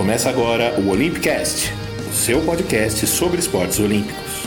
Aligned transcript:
Começa 0.00 0.30
agora 0.30 0.80
o 0.80 0.88
Olympicast, 0.88 1.74
o 2.10 2.14
seu 2.14 2.40
podcast 2.40 3.06
sobre 3.06 3.38
esportes 3.38 3.78
olímpicos. 3.78 4.44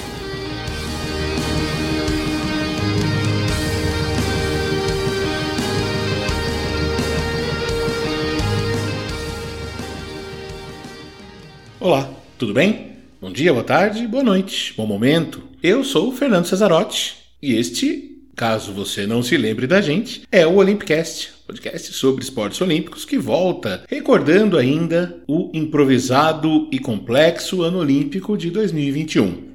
Olá, 11.80 12.10
tudo 12.40 12.52
bem? 12.52 12.94
Bom 13.22 13.32
dia, 13.32 13.54
boa 13.54 13.64
tarde, 13.64 14.08
boa 14.08 14.24
noite, 14.24 14.74
bom 14.76 14.88
momento. 14.88 15.44
Eu 15.62 15.84
sou 15.84 16.10
o 16.10 16.16
Fernando 16.16 16.48
Cesarotti 16.48 17.16
e 17.40 17.54
este 17.54 18.26
caso 18.36 18.74
você 18.74 19.06
não 19.06 19.22
se 19.22 19.38
lembre 19.38 19.68
da 19.68 19.80
gente, 19.82 20.24
é 20.32 20.48
o 20.48 20.56
Olympicast, 20.56 21.33
podcast 21.46 21.94
sobre 21.94 22.24
esportes 22.24 22.62
olímpicos 22.62 23.06
que 23.06 23.18
volta, 23.18 23.84
recordando 23.88 24.58
ainda 24.58 25.22
o 25.28 25.52
improvisado 25.54 26.70
e 26.72 26.80
complexo 26.80 27.62
ano 27.64 27.80
olímpico 27.80 28.38
de 28.38 28.50
2021. 28.50 29.53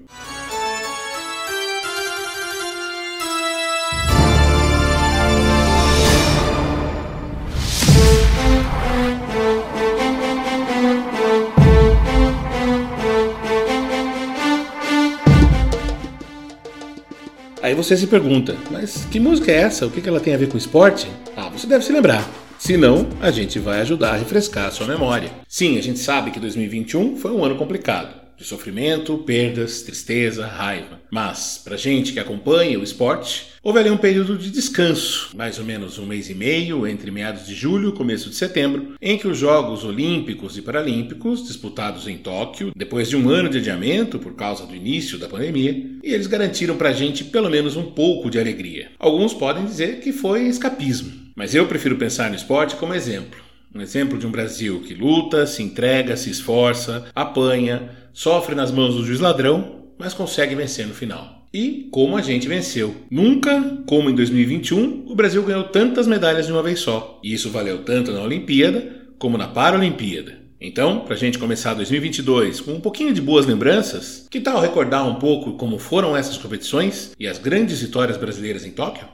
Aí 17.69 17.75
você 17.75 17.99
se 17.99 18.07
pergunta, 18.07 18.57
mas 18.71 19.05
que 19.11 19.21
música 19.21 19.53
é 19.53 19.57
essa? 19.57 19.87
O 19.87 19.91
que 19.91 20.09
ela 20.09 20.21
tem 20.21 20.33
a 20.33 20.39
ver 20.39 20.49
com 20.49 20.57
esporte? 20.57 21.07
Ah, 21.37 21.51
você 21.51 21.67
deve 21.67 21.85
se 21.85 21.93
lembrar. 21.93 22.27
Se 22.59 22.79
não, 22.79 23.07
a 23.21 23.31
gente 23.31 23.59
vai 23.59 23.83
ajudar 23.83 24.15
a 24.15 24.17
refrescar 24.17 24.69
a 24.69 24.71
sua 24.71 24.87
memória. 24.87 25.31
Sim, 25.47 25.77
a 25.77 25.83
gente 25.83 25.99
sabe 25.99 26.31
que 26.31 26.41
2021 26.41 27.19
foi 27.19 27.31
um 27.31 27.45
ano 27.45 27.57
complicado 27.57 28.28
de 28.39 28.45
sofrimento, 28.45 29.19
perdas, 29.19 29.83
tristeza, 29.83 30.47
raiva. 30.47 31.01
Mas, 31.11 31.61
para 31.63 31.77
gente 31.77 32.13
que 32.13 32.21
acompanha 32.21 32.79
o 32.79 32.85
esporte, 32.85 33.49
houve 33.63 33.81
ali 33.81 33.91
um 33.91 33.97
período 33.97 34.39
de 34.39 34.49
descanso, 34.49 35.31
mais 35.37 35.59
ou 35.59 35.65
menos 35.65 35.99
um 35.99 36.07
mês 36.07 36.31
e 36.31 36.35
meio, 36.35 36.87
entre 36.87 37.11
meados 37.11 37.47
de 37.47 37.55
julho 37.55 37.89
e 37.89 37.97
começo 37.97 38.31
de 38.31 38.37
setembro, 38.37 38.95
em 39.03 39.19
que 39.19 39.27
os 39.27 39.39
Jogos 39.39 39.85
Olímpicos 39.85 40.57
e 40.57 40.63
Paralímpicos, 40.63 41.47
disputados 41.47 42.07
em 42.07 42.17
Tóquio, 42.17 42.73
depois 42.77 43.09
de 43.09 43.17
um 43.17 43.29
ano 43.29 43.49
de 43.49 43.59
adiamento 43.59 44.21
por 44.21 44.35
causa 44.35 44.65
do 44.65 44.77
início 44.77 45.19
da 45.19 45.29
pandemia, 45.29 45.73
e 46.03 46.15
eles 46.15 46.29
garantiram 46.29 46.77
para 46.77 46.93
gente 46.93 47.25
pelo 47.25 47.51
menos 47.51 47.77
um 47.77 47.91
pouco 47.91 48.31
de 48.31 48.39
alegria. 48.39 48.93
Alguns 49.01 49.35
podem 49.35 49.65
dizer 49.65 49.99
que 49.99 50.13
foi 50.13 50.47
escapismo, 50.47 51.13
mas 51.35 51.57
eu 51.57 51.67
prefiro 51.67 51.97
pensar 51.97 52.31
no 52.31 52.37
esporte 52.37 52.77
como 52.77 52.95
exemplo. 52.95 53.49
Um 53.75 53.83
exemplo 53.83 54.19
de 54.19 54.27
um 54.27 54.31
Brasil 54.31 54.81
que 54.81 54.95
luta, 54.95 55.47
se 55.47 55.63
entrega, 55.63 56.17
se 56.17 56.31
esforça, 56.31 57.07
apanha, 57.15 57.91
sofre 58.13 58.55
nas 58.55 58.71
mãos 58.71 58.95
do 58.95 59.05
juiz 59.05 59.21
ladrão, 59.21 59.85
mas 59.99 60.15
consegue 60.15 60.55
vencer 60.55 60.87
no 60.87 60.95
final. 60.95 61.47
E 61.53 61.89
como 61.91 62.17
a 62.17 62.23
gente 62.23 62.47
venceu. 62.47 62.95
Nunca, 63.11 63.83
como 63.87 64.11
em 64.11 64.15
2021, 64.15 65.05
o 65.07 65.15
Brasil 65.15 65.43
ganhou 65.43 65.65
tantas 65.65 66.07
medalhas 66.07 66.47
de 66.47 66.53
uma 66.53 66.63
vez 66.63 66.81
só. 66.81 67.19
E 67.23 67.33
isso 67.33 67.51
valeu 67.51 67.85
tanto 67.85 68.13
na 68.13 68.23
Olimpíada 68.23 68.97
como 69.19 69.39
na 69.39 69.49
Paralimpíada. 69.49 70.39
Então, 70.61 71.01
para 71.01 71.15
a 71.15 71.19
gente 71.19 71.39
começar 71.39 71.75
2022 71.75 72.61
com 72.61 72.73
um 72.73 72.81
pouquinho 72.81 73.15
de 73.15 73.21
boas 73.21 73.47
lembranças, 73.47 74.27
que 74.29 74.41
tal 74.41 74.61
recordar 74.61 75.07
um 75.07 75.15
pouco 75.15 75.53
como 75.53 75.79
foram 75.79 76.17
essas 76.17 76.37
competições 76.37 77.13
e 77.19 77.29
as 77.29 77.39
grandes 77.39 77.81
vitórias 77.81 78.17
brasileiras 78.17 78.67
em 78.67 78.73
Tóquio? 78.73 79.07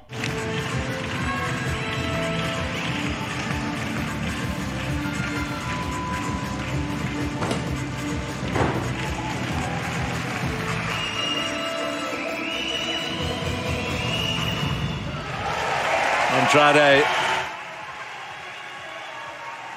Andrade. 16.70 17.04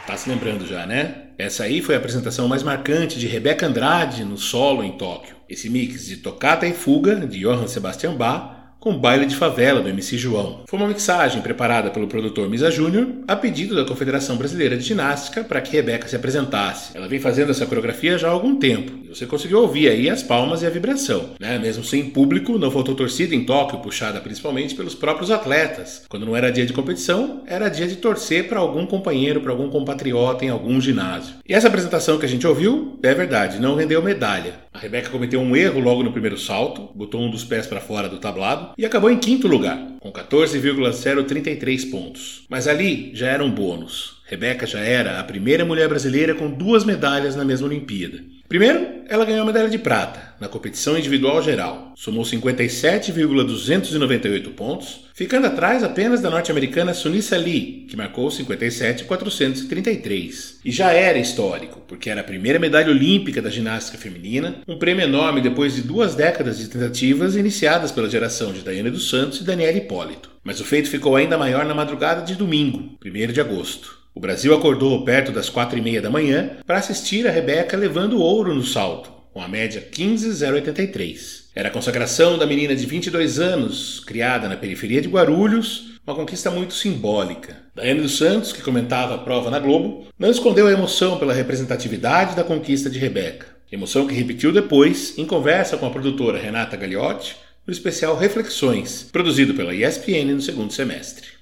Tá 0.06 0.16
se 0.16 0.30
lembrando 0.30 0.66
já, 0.66 0.86
né? 0.86 1.24
Essa 1.38 1.66
aí 1.66 1.82
foi 1.82 1.96
a 1.96 1.98
apresentação 1.98 2.48
mais 2.48 2.64
marcante 2.64 3.20
de 3.20 3.28
Rebeca 3.28 3.68
Andrade 3.68 4.24
no 4.24 4.38
solo 4.38 4.84
em 4.84 4.98
Tóquio. 4.98 5.36
Esse 5.50 5.70
mix 5.70 6.06
de 6.06 6.18
tocata 6.18 6.66
e 6.66 6.74
fuga 6.74 7.16
de 7.16 7.40
Johann 7.40 7.68
Sebastian 7.68 8.16
Bach 8.16 8.57
com 8.80 8.98
Baile 8.98 9.26
de 9.26 9.36
Favela 9.36 9.82
do 9.82 9.90
MC 9.90 10.18
João. 10.18 10.62
Foi 10.68 10.80
uma 10.80 10.88
mixagem 10.88 11.42
preparada 11.42 11.90
pelo 11.90 12.08
produtor 12.08 12.50
Misa 12.50 12.72
Júnior 12.72 13.08
a 13.28 13.36
pedido 13.36 13.76
da 13.76 13.86
Confederação 13.86 14.38
Brasileira 14.38 14.78
de 14.78 14.84
Ginástica 14.84 15.44
para 15.44 15.62
que 15.62 15.72
Rebeca 15.72 16.08
se 16.08 16.16
apresentasse. 16.16 16.96
Ela 16.96 17.08
vem 17.08 17.20
fazendo 17.20 17.52
essa 17.52 17.66
coreografia 17.66 18.18
já 18.18 18.28
há 18.28 18.32
algum 18.32 18.56
tempo 18.56 18.92
e 19.04 19.08
você 19.10 19.26
conseguiu 19.26 19.60
ouvir 19.60 19.90
aí 19.90 20.10
as 20.10 20.24
palmas 20.24 20.62
e 20.62 20.66
a 20.66 20.70
vibração. 20.70 21.32
Né? 21.40 21.58
Mesmo 21.58 21.84
sem 21.84 22.10
público, 22.10 22.58
não 22.58 22.72
faltou 22.72 22.96
torcida 22.96 23.34
em 23.34 23.44
Tóquio, 23.44 23.80
puxada 23.80 24.22
principalmente 24.22 24.76
pelos 24.76 24.96
próprios 24.96 25.32
atletas. 25.32 26.04
Quando 26.08 26.26
não 26.26 26.36
era 26.36 26.52
dia 26.52 26.66
de 26.66 26.74
competição, 26.74 27.44
era 27.48 27.70
dia 27.70 27.88
de 27.88 27.96
torcer 27.98 28.48
para 28.48 28.60
algum 28.60 28.86
companheiro, 28.86 29.42
para 29.42 29.52
algum 29.52 29.70
compatriota 29.70 30.46
em 30.46 30.50
algum 30.50 30.80
ginásio. 30.80 31.36
E 31.48 31.54
essa 31.54 31.68
apresentação 31.68 32.18
que 32.18 32.26
a 32.26 32.30
gente 32.30 32.46
ouviu, 32.46 33.00
é 33.02 33.14
verdade, 33.14 33.60
não 33.60 33.76
rendeu 33.76 34.02
medalha. 34.02 34.67
A 34.78 34.80
Rebeca 34.80 35.10
cometeu 35.10 35.42
um 35.42 35.56
erro 35.56 35.80
logo 35.80 36.04
no 36.04 36.12
primeiro 36.12 36.38
salto, 36.38 36.92
botou 36.94 37.20
um 37.20 37.32
dos 37.32 37.44
pés 37.44 37.66
para 37.66 37.82
fora 37.82 38.08
do 38.08 38.20
tablado 38.20 38.74
e 38.78 38.86
acabou 38.86 39.10
em 39.10 39.18
quinto 39.18 39.48
lugar, 39.48 39.76
com 40.00 40.12
14,033 40.12 41.86
pontos. 41.86 42.46
Mas 42.48 42.68
ali 42.68 43.10
já 43.16 43.26
era 43.26 43.44
um 43.44 43.50
bônus. 43.50 44.22
Rebeca 44.28 44.68
já 44.68 44.80
era 44.82 45.20
a 45.20 45.24
primeira 45.24 45.66
mulher 45.66 45.90
brasileira 45.90 46.36
com 46.36 46.52
duas 46.52 46.86
medalhas 46.86 47.36
na 47.36 47.44
mesma 47.44 47.66
Olimpíada. 47.66 48.20
Primeiro, 48.48 49.04
ela 49.10 49.26
ganhou 49.26 49.42
a 49.42 49.46
medalha 49.46 49.70
de 49.70 49.78
prata 49.78 50.34
na 50.40 50.48
competição 50.48 50.98
individual 50.98 51.42
geral. 51.42 51.92
Somou 51.98 52.24
57,298 52.24 54.52
pontos, 54.52 55.02
ficando 55.14 55.48
atrás 55.48 55.84
apenas 55.84 56.22
da 56.22 56.30
norte-americana 56.30 56.94
Sunisa 56.94 57.36
Lee, 57.36 57.86
que 57.90 57.98
marcou 57.98 58.32
57,433. 58.32 60.62
E 60.64 60.72
já 60.72 60.94
era 60.94 61.18
histórico, 61.18 61.82
porque 61.88 62.10
era 62.10 62.22
a 62.22 62.24
primeira 62.24 62.58
medalha 62.58 62.90
olímpica 62.90 63.42
da 63.42 63.50
ginástica 63.50 63.98
feminina, 63.98 64.62
um 64.66 64.78
prêmio 64.78 65.04
enorme 65.04 65.42
depois 65.42 65.76
de 65.76 65.82
duas 65.82 66.16
décadas 66.16 66.58
de 66.58 66.70
tentativas 66.70 67.36
iniciadas 67.36 67.92
pela 67.92 68.10
geração 68.10 68.54
de 68.54 68.62
Daiane 68.62 68.92
dos 68.92 69.10
Santos 69.10 69.42
e 69.42 69.44
Daniela 69.44 69.78
Hipólito. 69.78 70.32
Mas 70.42 70.62
o 70.62 70.66
feito 70.66 70.90
ficou 70.90 71.18
ainda 71.18 71.38
maior 71.38 71.66
na 71.66 71.76
madrugada 71.76 72.22
de 72.22 72.36
domingo, 72.36 72.98
1 73.06 73.34
de 73.34 73.42
agosto. 73.42 73.98
O 74.18 74.20
Brasil 74.20 74.52
acordou 74.52 75.06
perto 75.06 75.32
das 75.32 75.48
quatro 75.48 75.78
e 75.78 75.82
meia 75.82 76.02
da 76.02 76.10
manhã 76.10 76.58
para 76.66 76.80
assistir 76.80 77.28
a 77.28 77.32
Rebeca 77.32 77.78
levando 77.78 78.20
ouro 78.20 78.52
no 78.52 78.64
salto, 78.64 79.12
com 79.32 79.40
a 79.40 79.48
média 79.48 79.80
15,083. 79.80 81.52
Era 81.54 81.68
a 81.68 81.72
consagração 81.72 82.36
da 82.36 82.48
menina 82.48 82.76
de 82.76 82.84
22 82.88 83.40
anos, 83.40 84.00
criada 84.00 84.50
na 84.50 84.58
periferia 84.58 85.04
de 85.04 85.08
Guarulhos, 85.08 86.00
uma 86.04 86.16
conquista 86.16 86.50
muito 86.50 86.74
simbólica. 86.74 87.58
Daiane 87.76 88.02
dos 88.02 88.18
Santos, 88.18 88.52
que 88.52 88.64
comentava 88.64 89.14
a 89.14 89.20
prova 89.20 89.52
na 89.52 89.60
Globo, 89.60 90.08
não 90.18 90.32
escondeu 90.32 90.66
a 90.66 90.72
emoção 90.72 91.20
pela 91.20 91.32
representatividade 91.32 92.36
da 92.36 92.44
conquista 92.44 92.90
de 92.90 92.98
Rebeca. 92.98 93.46
Emoção 93.72 94.08
que 94.08 94.16
repetiu 94.16 94.52
depois 94.52 95.16
em 95.16 95.28
conversa 95.28 95.78
com 95.78 95.86
a 95.86 95.92
produtora 95.92 96.40
Renata 96.40 96.76
Gagliotti 96.76 97.36
no 97.68 97.72
especial 97.72 98.18
Reflexões, 98.18 99.08
produzido 99.12 99.54
pela 99.54 99.76
ESPN 99.76 100.34
no 100.34 100.42
segundo 100.42 100.74
semestre. 100.74 101.37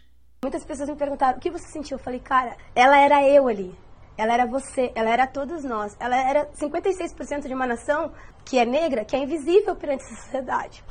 Muitas 0.45 0.63
pessoas 0.63 0.87
me 0.87 0.95
perguntaram 0.95 1.39
o 1.39 1.41
que 1.41 1.49
você 1.49 1.67
sentiu. 1.69 1.97
Eu 1.97 2.03
falei, 2.03 2.19
cara, 2.19 2.55
ela 2.75 2.99
era 2.99 3.27
eu 3.27 3.47
ali. 3.47 3.75
Ela 4.15 4.31
era 4.31 4.45
você, 4.45 4.91
ela 4.93 5.09
era 5.09 5.25
todos 5.25 5.63
nós. 5.63 5.97
Ela 5.99 6.15
era 6.17 6.45
56% 6.51 7.47
de 7.47 7.53
uma 7.55 7.65
nação 7.65 8.13
que 8.45 8.59
é 8.59 8.63
negra, 8.63 9.03
que 9.03 9.15
é 9.15 9.19
invisível 9.23 9.75
perante 9.75 10.03
a 10.03 10.15
sociedade. 10.17 10.83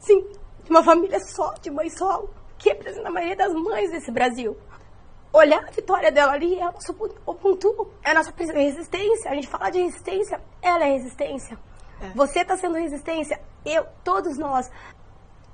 Sim, 0.00 0.20
de 0.64 0.70
uma 0.70 0.82
família 0.82 1.20
só, 1.20 1.54
de 1.62 1.70
mãe 1.70 1.88
só, 1.90 2.24
que 2.58 2.70
representa 2.70 3.06
a 3.06 3.12
maioria 3.12 3.36
das 3.36 3.54
mães 3.54 3.92
desse 3.92 4.10
Brasil. 4.10 4.56
Olhar 5.32 5.62
a 5.62 5.70
vitória 5.70 6.10
dela 6.10 6.32
ali 6.32 6.58
é 6.58 6.68
o 6.68 6.72
nosso 6.72 6.92
ponto, 6.94 7.92
é 8.02 8.10
a 8.10 8.14
nossa 8.14 8.34
resistência. 8.36 9.30
A 9.30 9.34
gente 9.36 9.46
fala 9.46 9.70
de 9.70 9.80
resistência, 9.80 10.40
ela 10.60 10.84
é 10.84 10.90
resistência. 10.94 11.56
É. 12.00 12.08
Você 12.16 12.40
está 12.40 12.56
sendo 12.56 12.74
resistência, 12.74 13.40
eu, 13.64 13.86
todos 14.02 14.36
nós 14.36 14.68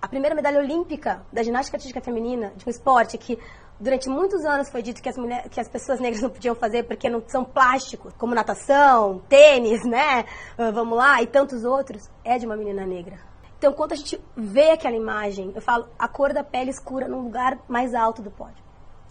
a 0.01 0.09
primeira 0.09 0.35
medalha 0.35 0.61
olímpica 0.61 1.23
da 1.33 1.43
ginástica 1.43 1.77
artística 1.77 2.01
feminina, 2.01 2.53
de 2.57 2.67
um 2.67 2.71
esporte 2.71 3.19
que 3.19 3.39
durante 3.81 4.09
muitos 4.09 4.45
anos 4.45 4.69
foi 4.69 4.83
dito 4.83 5.03
que 5.03 5.09
as, 5.09 5.17
mulheres, 5.17 5.51
que 5.51 5.61
as 5.61 5.69
pessoas 5.69 6.01
negras 6.01 6.21
não 6.23 6.31
podiam 6.31 6.55
fazer 6.55 6.85
porque 6.85 7.09
não 7.09 7.23
são 7.27 7.45
plásticos, 7.45 8.13
como 8.15 8.35
natação, 8.35 9.21
tênis, 9.29 9.85
né? 9.85 10.25
Uh, 10.59 10.73
vamos 10.73 10.97
lá, 10.97 11.23
e 11.23 11.27
tantos 11.27 11.65
outros, 11.65 12.09
é 12.25 12.39
de 12.39 12.47
uma 12.47 12.57
menina 12.57 12.87
negra. 12.87 13.19
Então, 13.59 13.73
quando 13.73 13.93
a 13.93 13.97
gente 13.97 14.21
vê 14.37 14.71
aquela 14.71 14.95
imagem, 14.95 15.53
eu 15.55 15.61
falo 15.61 15.89
a 15.99 16.07
cor 16.07 16.33
da 16.33 16.45
pele 16.45 16.71
escura 16.71 17.09
no 17.09 17.21
lugar 17.21 17.59
mais 17.69 17.93
alto 17.93 18.23
do 18.23 18.31
pódio. 18.31 18.63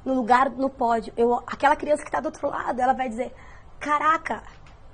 No 0.05 0.13
lugar 0.13 0.49
no 0.49 0.69
pódio. 0.69 1.11
Eu, 1.17 1.33
aquela 1.45 1.75
criança 1.75 2.01
que 2.01 2.07
está 2.07 2.21
do 2.21 2.27
outro 2.27 2.49
lado, 2.49 2.79
ela 2.79 2.93
vai 2.93 3.09
dizer: 3.09 3.33
Caraca, 3.77 4.41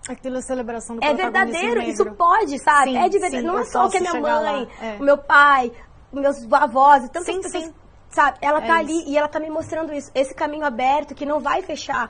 Aquilo 0.08 0.38
é 0.38 0.42
celebração 0.42 0.98
do 0.98 1.04
É 1.04 1.14
verdadeiro, 1.14 1.76
negro. 1.80 1.90
isso 1.92 2.06
pode, 2.14 2.60
sabe? 2.60 2.92
Sim, 2.92 2.98
é 2.98 3.10
de 3.10 3.20
verdade. 3.20 3.42
sim, 3.42 3.48
não 3.48 3.60
é 3.60 3.66
só 3.66 3.88
que 3.90 3.98
a 3.98 4.02
minha 4.02 4.20
mãe, 4.20 4.68
é. 4.82 4.96
o 5.00 5.04
meu 5.04 5.18
pai, 5.18 5.72
os 6.12 6.20
meus 6.22 6.54
avós, 6.54 7.04
tantas 7.10 7.26
sim, 7.26 7.42
pessoas, 7.42 7.64
sim. 7.66 7.74
sabe? 8.10 8.38
Ela 8.42 8.62
É 8.64 8.68
tá 8.68 8.84
isso. 8.84 8.92
ali 9.02 9.10
e 9.12 9.18
ela 9.18 9.28
tá 9.30 9.40
me 9.40 9.50
mostrando 9.50 9.94
isso, 9.94 10.12
esse 10.14 10.34
caminho 10.36 10.66
aberto 10.66 11.16
que 11.16 11.26
não 11.26 11.40
vai 11.40 11.62
fechar. 11.62 12.10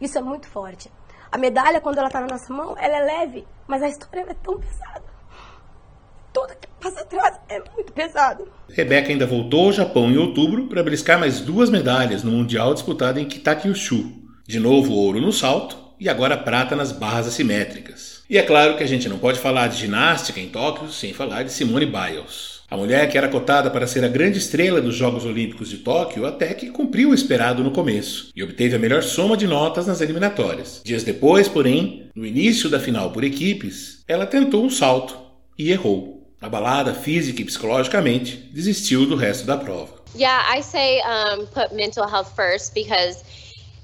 Isso 0.00 0.18
é 0.18 0.22
muito 0.22 0.48
forte. 0.48 0.90
A 1.30 1.38
medalha, 1.38 1.80
quando 1.80 1.98
ela 1.98 2.08
está 2.08 2.20
na 2.20 2.26
nossa 2.26 2.52
mão, 2.52 2.74
ela 2.78 2.96
é 2.96 3.00
leve, 3.02 3.46
mas 3.68 3.82
a 3.82 3.88
história 3.88 4.26
é 4.28 4.34
tão 4.34 4.58
pesada. 4.58 5.04
Tudo 6.32 6.54
que 6.60 6.68
passa 6.80 7.00
atrás 7.00 7.38
é 7.48 7.60
muito 7.74 7.92
pesado. 7.92 8.48
Rebeca 8.68 9.10
ainda 9.10 9.26
voltou 9.26 9.66
ao 9.66 9.72
Japão 9.72 10.10
em 10.10 10.16
outubro 10.16 10.66
para 10.68 10.82
beliscar 10.82 11.18
mais 11.18 11.40
duas 11.40 11.70
medalhas 11.70 12.22
no 12.22 12.30
Mundial 12.30 12.74
disputado 12.74 13.18
em 13.18 13.26
Kitakyushu. 13.26 14.12
De 14.46 14.58
novo 14.58 14.92
ouro 14.92 15.20
no 15.20 15.32
salto 15.32 15.87
e 16.00 16.08
agora 16.08 16.36
prata 16.36 16.76
nas 16.76 16.92
barras 16.92 17.26
assimétricas. 17.26 18.22
E 18.28 18.36
é 18.36 18.42
claro 18.42 18.76
que 18.76 18.84
a 18.84 18.86
gente 18.86 19.08
não 19.08 19.18
pode 19.18 19.38
falar 19.38 19.68
de 19.68 19.78
ginástica 19.78 20.38
em 20.38 20.48
Tóquio 20.48 20.90
sem 20.90 21.12
falar 21.12 21.42
de 21.42 21.52
Simone 21.52 21.86
Biles. 21.86 22.58
A 22.70 22.76
mulher 22.76 23.08
que 23.08 23.16
era 23.16 23.28
cotada 23.28 23.70
para 23.70 23.86
ser 23.86 24.04
a 24.04 24.08
grande 24.08 24.36
estrela 24.36 24.78
dos 24.78 24.94
Jogos 24.94 25.24
Olímpicos 25.24 25.70
de 25.70 25.78
Tóquio 25.78 26.26
até 26.26 26.52
que 26.52 26.68
cumpriu 26.68 27.10
o 27.10 27.14
esperado 27.14 27.64
no 27.64 27.70
começo 27.70 28.30
e 28.36 28.42
obteve 28.42 28.76
a 28.76 28.78
melhor 28.78 29.02
soma 29.02 29.38
de 29.38 29.46
notas 29.46 29.86
nas 29.86 30.02
eliminatórias. 30.02 30.82
Dias 30.84 31.02
depois, 31.02 31.48
porém, 31.48 32.10
no 32.14 32.26
início 32.26 32.68
da 32.68 32.78
final 32.78 33.10
por 33.10 33.24
equipes, 33.24 34.04
ela 34.06 34.26
tentou 34.26 34.62
um 34.62 34.68
salto 34.68 35.18
e 35.58 35.70
errou. 35.72 36.30
Abalada 36.40 36.92
física 36.92 37.40
e 37.40 37.44
psicologicamente, 37.46 38.36
desistiu 38.52 39.06
do 39.06 39.16
resto 39.16 39.46
da 39.46 39.56
prova. 39.56 39.98
Yeah, 40.14 40.54
I 40.54 40.62
say 40.62 41.00
um, 41.00 41.46
put 41.46 41.74
mental 41.74 42.06
health 42.06 42.34
first 42.36 42.74
because 42.74 43.24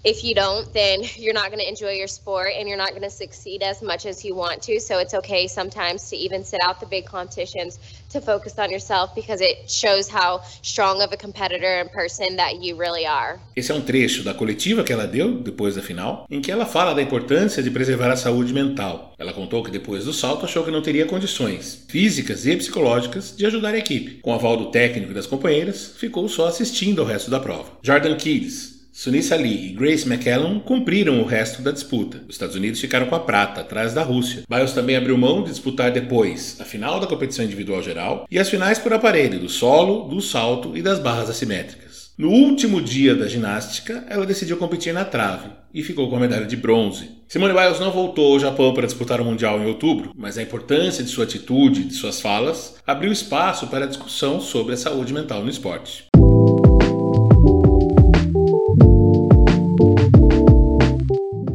if 0.04 0.22
you 0.22 0.34
don't, 0.34 0.70
then 0.72 1.02
you're 1.16 1.34
not 1.34 1.46
going 1.50 1.58
to 1.58 1.68
enjoy 1.68 1.92
your 1.92 2.06
sport 2.06 2.52
and 2.56 2.68
you're 2.68 2.78
not 2.78 2.90
going 2.90 3.02
to 3.02 3.10
succeed 3.10 3.62
as 3.62 3.82
much 3.82 4.06
as 4.06 4.24
you 4.24 4.34
want 4.34 4.62
to. 4.62 4.78
So 4.80 4.98
it's 4.98 5.14
okay 5.14 5.48
sometimes 5.48 6.08
to 6.10 6.16
even 6.16 6.44
sit 6.44 6.60
out 6.62 6.78
the 6.80 6.86
big 6.86 7.06
competitions 7.06 7.78
to 8.10 8.20
focus 8.20 8.58
on 8.58 8.70
yourself 8.70 9.14
because 9.14 9.40
it 9.40 9.68
shows 9.68 10.08
how 10.08 10.42
strong 10.62 11.02
of 11.02 11.12
a 11.12 11.16
competitor 11.16 11.80
and 11.80 11.90
person 11.90 12.36
that 12.36 12.62
you 12.62 12.76
really 12.76 13.06
are. 13.06 13.40
Esse 13.56 13.72
é 13.72 13.74
um 13.74 13.80
trecho 13.80 14.22
da 14.22 14.34
coletiva 14.34 14.84
que 14.84 14.92
ela 14.92 15.06
deu 15.06 15.40
depois 15.40 15.74
da 15.74 15.82
final, 15.82 16.26
em 16.30 16.40
que 16.40 16.52
ela 16.52 16.66
fala 16.66 16.94
da 16.94 17.02
importância 17.02 17.62
de 17.62 17.70
preservar 17.70 18.10
a 18.10 18.16
saúde 18.16 18.52
mental. 18.52 19.14
Ela 19.18 19.32
contou 19.32 19.62
que 19.62 19.70
depois 19.70 20.04
do 20.04 20.12
salto 20.12 20.44
achou 20.44 20.64
que 20.64 20.70
não 20.70 20.82
teria 20.82 21.06
condições 21.06 21.84
físicas 21.88 22.46
e 22.46 22.56
psicológicas 22.56 23.34
de 23.36 23.46
ajudar 23.46 23.74
a 23.74 23.78
equipe. 23.78 24.20
Com 24.20 24.30
o 24.30 24.34
aval 24.34 24.56
do 24.56 24.70
técnico 24.70 25.12
e 25.12 25.14
das 25.14 25.26
companheiras, 25.26 25.94
ficou 25.96 26.28
só 26.28 26.46
assistindo 26.46 27.00
ao 27.00 27.06
resto 27.06 27.30
da 27.30 27.40
prova. 27.40 27.72
Jordan 27.82 28.16
Keys, 28.16 28.73
Sunisa 28.96 29.34
Lee 29.34 29.70
e 29.70 29.72
Grace 29.72 30.06
McCallum 30.06 30.60
cumpriram 30.60 31.20
o 31.20 31.24
resto 31.24 31.60
da 31.60 31.72
disputa. 31.72 32.22
Os 32.28 32.36
Estados 32.36 32.54
Unidos 32.54 32.80
ficaram 32.80 33.06
com 33.06 33.16
a 33.16 33.20
prata, 33.20 33.60
atrás 33.60 33.92
da 33.92 34.04
Rússia. 34.04 34.44
Biles 34.48 34.72
também 34.72 34.94
abriu 34.94 35.18
mão 35.18 35.42
de 35.42 35.50
disputar 35.50 35.90
depois 35.90 36.56
a 36.60 36.64
final 36.64 37.00
da 37.00 37.06
competição 37.08 37.44
individual 37.44 37.82
geral 37.82 38.24
e 38.30 38.38
as 38.38 38.48
finais 38.48 38.78
por 38.78 38.92
aparelho 38.92 39.40
do 39.40 39.48
solo, 39.48 40.08
do 40.08 40.20
salto 40.22 40.76
e 40.76 40.80
das 40.80 41.00
barras 41.00 41.28
assimétricas. 41.28 42.12
No 42.16 42.30
último 42.30 42.80
dia 42.80 43.16
da 43.16 43.26
ginástica, 43.26 44.04
ela 44.08 44.24
decidiu 44.24 44.56
competir 44.58 44.94
na 44.94 45.04
trave 45.04 45.48
e 45.74 45.82
ficou 45.82 46.08
com 46.08 46.14
a 46.14 46.20
medalha 46.20 46.46
de 46.46 46.56
bronze. 46.56 47.10
Simone 47.26 47.52
Biles 47.52 47.80
não 47.80 47.90
voltou 47.90 48.34
ao 48.34 48.38
Japão 48.38 48.72
para 48.72 48.86
disputar 48.86 49.20
o 49.20 49.24
Mundial 49.24 49.58
em 49.58 49.66
outubro, 49.66 50.12
mas 50.16 50.38
a 50.38 50.42
importância 50.42 51.02
de 51.02 51.10
sua 51.10 51.24
atitude 51.24 51.80
e 51.80 51.84
de 51.84 51.94
suas 51.94 52.20
falas 52.20 52.76
abriu 52.86 53.10
espaço 53.10 53.66
para 53.66 53.86
a 53.86 53.88
discussão 53.88 54.40
sobre 54.40 54.74
a 54.74 54.76
saúde 54.76 55.12
mental 55.12 55.42
no 55.42 55.50
esporte. 55.50 56.04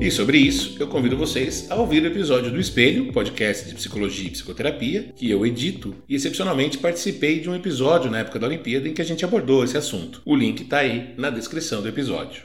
E 0.09 0.11
sobre 0.11 0.39
isso, 0.39 0.75
eu 0.79 0.87
convido 0.87 1.15
vocês 1.15 1.69
a 1.69 1.75
ouvir 1.75 2.01
o 2.01 2.07
episódio 2.07 2.49
do 2.49 2.59
Espelho, 2.59 3.13
podcast 3.13 3.69
de 3.69 3.75
psicologia 3.75 4.25
e 4.25 4.31
psicoterapia, 4.31 5.13
que 5.15 5.29
eu 5.29 5.45
edito 5.45 5.93
e 6.09 6.15
excepcionalmente 6.15 6.79
participei 6.79 7.39
de 7.39 7.47
um 7.47 7.53
episódio 7.53 8.09
na 8.09 8.17
época 8.17 8.39
da 8.39 8.47
Olimpíada 8.47 8.87
em 8.87 8.93
que 8.93 9.03
a 9.03 9.05
gente 9.05 9.23
abordou 9.23 9.63
esse 9.63 9.77
assunto. 9.77 10.19
O 10.25 10.35
link 10.35 10.63
está 10.63 10.79
aí 10.79 11.13
na 11.15 11.29
descrição 11.29 11.83
do 11.83 11.87
episódio. 11.87 12.41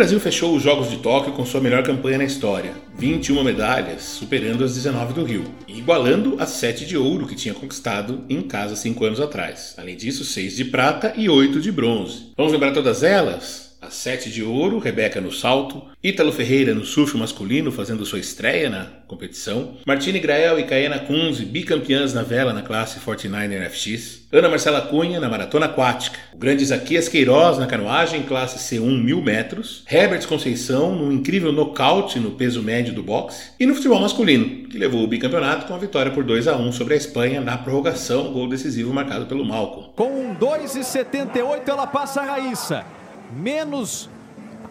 Brasil 0.00 0.18
fechou 0.18 0.56
os 0.56 0.62
Jogos 0.62 0.88
de 0.88 0.96
Tóquio 0.96 1.34
com 1.34 1.44
sua 1.44 1.60
melhor 1.60 1.82
campanha 1.82 2.16
na 2.16 2.24
história, 2.24 2.72
21 2.96 3.44
medalhas, 3.44 4.00
superando 4.00 4.64
as 4.64 4.72
19 4.72 5.12
do 5.12 5.22
Rio, 5.22 5.44
e 5.68 5.76
igualando 5.76 6.36
as 6.38 6.48
7 6.52 6.86
de 6.86 6.96
ouro 6.96 7.26
que 7.26 7.34
tinha 7.34 7.52
conquistado 7.52 8.24
em 8.26 8.40
casa 8.40 8.74
5 8.74 9.04
anos 9.04 9.20
atrás. 9.20 9.74
Além 9.76 9.94
disso, 9.94 10.24
6 10.24 10.56
de 10.56 10.64
prata 10.64 11.12
e 11.18 11.28
8 11.28 11.60
de 11.60 11.70
bronze. 11.70 12.32
Vamos 12.34 12.50
lembrar 12.50 12.72
todas 12.72 13.02
elas? 13.02 13.69
As 13.82 13.94
sete 13.94 14.30
de 14.30 14.42
ouro, 14.42 14.78
Rebeca 14.78 15.22
no 15.22 15.32
salto, 15.32 15.82
Ítalo 16.04 16.30
Ferreira 16.32 16.74
no 16.74 16.84
surf 16.84 17.16
masculino 17.16 17.72
fazendo 17.72 18.04
sua 18.04 18.18
estreia 18.18 18.68
na 18.68 18.84
competição, 19.06 19.76
Martine 19.86 20.20
Grael 20.20 20.58
e 20.58 20.64
Caena 20.64 20.98
Kunze 20.98 21.46
bicampeãs 21.46 22.12
na 22.12 22.22
vela 22.22 22.52
na 22.52 22.60
classe 22.60 23.00
49er 23.00 23.70
FX, 23.70 24.26
Ana 24.30 24.50
Marcela 24.50 24.82
Cunha 24.82 25.18
na 25.18 25.30
maratona 25.30 25.64
aquática, 25.64 26.18
o 26.34 26.36
grande 26.36 26.62
Isaquias 26.62 27.08
Queiroz 27.08 27.56
na 27.56 27.66
canoagem 27.66 28.22
classe 28.22 28.58
C1 28.58 29.02
1000 29.02 29.22
metros, 29.22 29.82
Herbert 29.90 30.26
Conceição 30.28 30.94
num 30.94 31.10
incrível 31.10 31.50
nocaute 31.50 32.20
no 32.20 32.32
peso 32.32 32.62
médio 32.62 32.92
do 32.92 33.02
boxe 33.02 33.52
e 33.58 33.64
no 33.64 33.74
futebol 33.74 33.98
masculino, 33.98 34.68
que 34.68 34.76
levou 34.76 35.02
o 35.02 35.08
bicampeonato 35.08 35.66
com 35.66 35.74
a 35.74 35.78
vitória 35.78 36.12
por 36.12 36.22
2 36.22 36.48
a 36.48 36.56
1 36.56 36.72
sobre 36.72 36.92
a 36.92 36.96
Espanha 36.98 37.40
na 37.40 37.56
prorrogação, 37.56 38.30
gol 38.30 38.46
decisivo 38.46 38.92
marcado 38.92 39.24
pelo 39.24 39.44
Malcolm. 39.44 39.90
Com 39.96 40.36
2,78 40.36 41.66
ela 41.66 41.86
passa 41.86 42.20
a 42.20 42.24
Raíssa 42.24 42.99
menos 43.32 44.08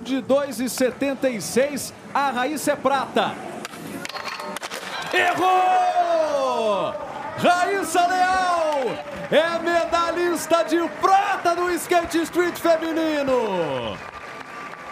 de 0.02 0.22
2,76. 0.22 1.94
A 2.14 2.32
Raíssa 2.32 2.72
é 2.72 2.76
prata. 2.76 3.34
Errou! 5.14 6.94
Raíssa 7.38 8.06
Leal 8.06 8.82
é 9.32 9.60
medalhista 9.60 10.64
de 10.64 10.78
prata 11.02 11.56
no 11.56 11.72
skate 11.72 12.22
street 12.24 12.58
feminino. 12.58 13.98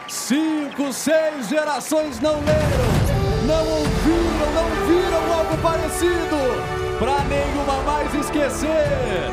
Cinco, 0.07 0.93
seis 0.93 1.49
gerações 1.49 2.21
não 2.21 2.35
leram, 2.35 3.45
não 3.45 3.67
ouviram, 3.67 4.51
não 4.53 4.69
viram 4.87 5.33
algo 5.33 5.57
parecido. 5.57 6.97
Pra 6.97 7.19
nenhuma 7.25 7.83
mais 7.83 8.13
esquecer. 8.15 9.31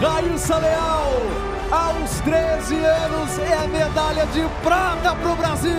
Raíssa 0.00 0.56
Leal 0.56 1.50
aos 1.70 2.20
13 2.20 2.74
anos 2.74 3.38
é 3.38 3.54
a 3.54 3.68
medalha 3.68 4.26
de 4.26 4.42
prata 4.62 5.14
para 5.14 5.32
o 5.32 5.36
Brasil. 5.36 5.70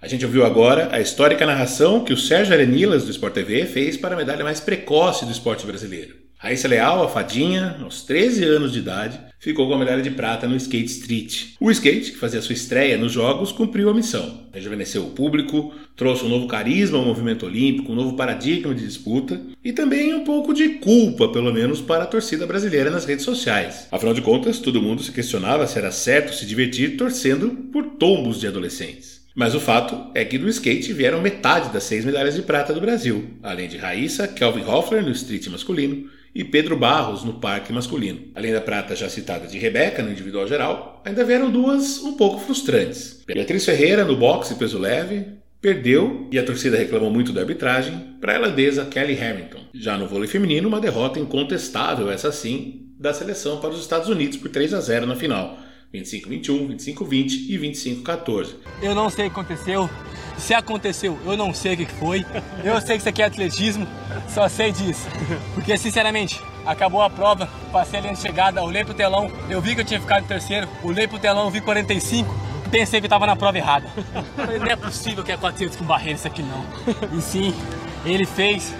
A 0.00 0.06
gente 0.06 0.24
ouviu 0.24 0.46
agora 0.46 0.88
a 0.92 1.00
histórica 1.00 1.44
narração 1.44 2.04
que 2.04 2.12
o 2.12 2.16
Sérgio 2.16 2.54
Arenilas 2.54 3.04
do 3.04 3.10
Sport 3.10 3.34
TV 3.34 3.66
fez 3.66 3.96
para 3.96 4.14
a 4.14 4.18
medalha 4.18 4.44
mais 4.44 4.60
precoce 4.60 5.24
do 5.24 5.32
esporte 5.32 5.66
brasileiro. 5.66 6.29
Raíssa 6.42 6.66
Leal, 6.68 7.04
a 7.04 7.08
fadinha, 7.10 7.76
aos 7.82 8.00
13 8.00 8.42
anos 8.44 8.72
de 8.72 8.78
idade, 8.78 9.20
ficou 9.38 9.68
com 9.68 9.74
a 9.74 9.78
medalha 9.78 10.00
de 10.00 10.10
prata 10.10 10.48
no 10.48 10.56
skate 10.56 10.86
street. 10.86 11.48
O 11.60 11.70
skate, 11.70 12.12
que 12.12 12.16
fazia 12.16 12.40
sua 12.40 12.54
estreia 12.54 12.96
nos 12.96 13.12
Jogos, 13.12 13.52
cumpriu 13.52 13.90
a 13.90 13.94
missão. 13.94 14.48
Rejuvenesceu 14.50 15.02
o 15.02 15.10
público, 15.10 15.74
trouxe 15.94 16.24
um 16.24 16.30
novo 16.30 16.46
carisma 16.46 16.96
ao 16.96 17.04
movimento 17.04 17.44
olímpico, 17.44 17.92
um 17.92 17.94
novo 17.94 18.16
paradigma 18.16 18.74
de 18.74 18.86
disputa 18.86 19.38
e 19.62 19.70
também 19.70 20.14
um 20.14 20.24
pouco 20.24 20.54
de 20.54 20.70
culpa, 20.78 21.28
pelo 21.28 21.52
menos, 21.52 21.82
para 21.82 22.04
a 22.04 22.06
torcida 22.06 22.46
brasileira 22.46 22.90
nas 22.90 23.04
redes 23.04 23.26
sociais. 23.26 23.86
Afinal 23.92 24.14
de 24.14 24.22
contas, 24.22 24.60
todo 24.60 24.80
mundo 24.80 25.02
se 25.02 25.12
questionava 25.12 25.66
se 25.66 25.76
era 25.76 25.90
certo 25.90 26.34
se 26.34 26.46
divertir 26.46 26.96
torcendo 26.96 27.50
por 27.70 27.84
tombos 27.98 28.40
de 28.40 28.46
adolescentes. 28.46 29.20
Mas 29.34 29.54
o 29.54 29.60
fato 29.60 30.10
é 30.14 30.24
que 30.24 30.38
do 30.38 30.48
skate 30.48 30.94
vieram 30.94 31.20
metade 31.20 31.70
das 31.70 31.82
seis 31.82 32.02
medalhas 32.02 32.34
de 32.34 32.40
prata 32.40 32.72
do 32.72 32.80
Brasil, 32.80 33.28
além 33.42 33.68
de 33.68 33.76
Raíssa, 33.76 34.26
Kelvin 34.26 34.64
Hoffler 34.64 35.02
no 35.02 35.10
street 35.10 35.46
masculino 35.48 36.08
e 36.34 36.44
Pedro 36.44 36.76
Barros 36.76 37.24
no 37.24 37.34
parque 37.34 37.72
masculino. 37.72 38.20
Além 38.34 38.52
da 38.52 38.60
prata 38.60 38.94
já 38.94 39.08
citada 39.08 39.46
de 39.46 39.58
Rebeca 39.58 40.02
no 40.02 40.10
individual 40.10 40.46
geral, 40.46 41.02
ainda 41.04 41.24
vieram 41.24 41.50
duas 41.50 41.98
um 41.98 42.14
pouco 42.14 42.40
frustrantes. 42.40 43.22
Beatriz 43.26 43.64
Ferreira 43.64 44.04
no 44.04 44.16
boxe 44.16 44.54
peso 44.54 44.78
leve 44.78 45.40
perdeu 45.60 46.26
e 46.32 46.38
a 46.38 46.42
torcida 46.42 46.76
reclamou 46.76 47.10
muito 47.10 47.32
da 47.32 47.42
arbitragem 47.42 48.16
para 48.20 48.32
a 48.32 48.36
irlandesa 48.36 48.86
Kelly 48.86 49.18
Hamilton. 49.22 49.60
Já 49.74 49.98
no 49.98 50.08
vôlei 50.08 50.26
feminino, 50.26 50.68
uma 50.68 50.80
derrota 50.80 51.18
incontestável, 51.18 52.10
essa 52.10 52.32
sim, 52.32 52.86
da 52.98 53.12
seleção 53.12 53.60
para 53.60 53.70
os 53.70 53.80
Estados 53.80 54.08
Unidos 54.08 54.38
por 54.38 54.48
3 54.48 54.72
a 54.74 54.80
0 54.80 55.06
na 55.06 55.16
final. 55.16 55.58
25-21, 55.92 56.76
25-20 56.76 57.46
e 57.48 57.58
25-14. 57.58 58.54
Eu 58.80 58.94
não 58.94 59.10
sei 59.10 59.26
o 59.26 59.30
que 59.30 59.40
aconteceu. 59.40 59.90
Se 60.38 60.54
aconteceu, 60.54 61.18
eu 61.24 61.36
não 61.36 61.52
sei 61.52 61.74
o 61.74 61.76
que 61.76 61.86
foi. 61.86 62.24
Eu 62.64 62.80
sei 62.80 62.96
que 62.96 63.00
isso 63.00 63.08
aqui 63.08 63.22
é 63.22 63.26
atletismo, 63.26 63.86
só 64.28 64.48
sei 64.48 64.72
disso. 64.72 65.06
Porque, 65.54 65.76
sinceramente, 65.76 66.40
acabou 66.64 67.02
a 67.02 67.10
prova, 67.10 67.48
passei 67.72 67.98
a 67.98 68.02
linha 68.02 68.14
de 68.14 68.20
chegada, 68.20 68.62
olhei 68.62 68.84
pro 68.84 68.94
telão, 68.94 69.30
eu 69.50 69.60
vi 69.60 69.74
que 69.74 69.82
eu 69.82 69.84
tinha 69.84 70.00
ficado 70.00 70.24
em 70.24 70.26
terceiro, 70.26 70.68
olhei 70.82 71.06
pro 71.06 71.18
telão, 71.18 71.50
vi 71.50 71.60
45, 71.60 72.34
pensei 72.70 73.00
que 73.00 73.06
eu 73.06 73.10
tava 73.10 73.26
na 73.26 73.36
prova 73.36 73.58
errada. 73.58 73.90
Não 74.58 74.66
é 74.66 74.76
possível 74.76 75.22
que 75.22 75.32
é 75.32 75.36
400 75.36 75.76
com 75.76 75.84
barreira 75.84 76.16
isso 76.16 76.26
aqui 76.26 76.42
não. 76.42 76.64
E 77.18 77.20
sim, 77.20 77.54
ele 78.04 78.24
fez. 78.24 78.72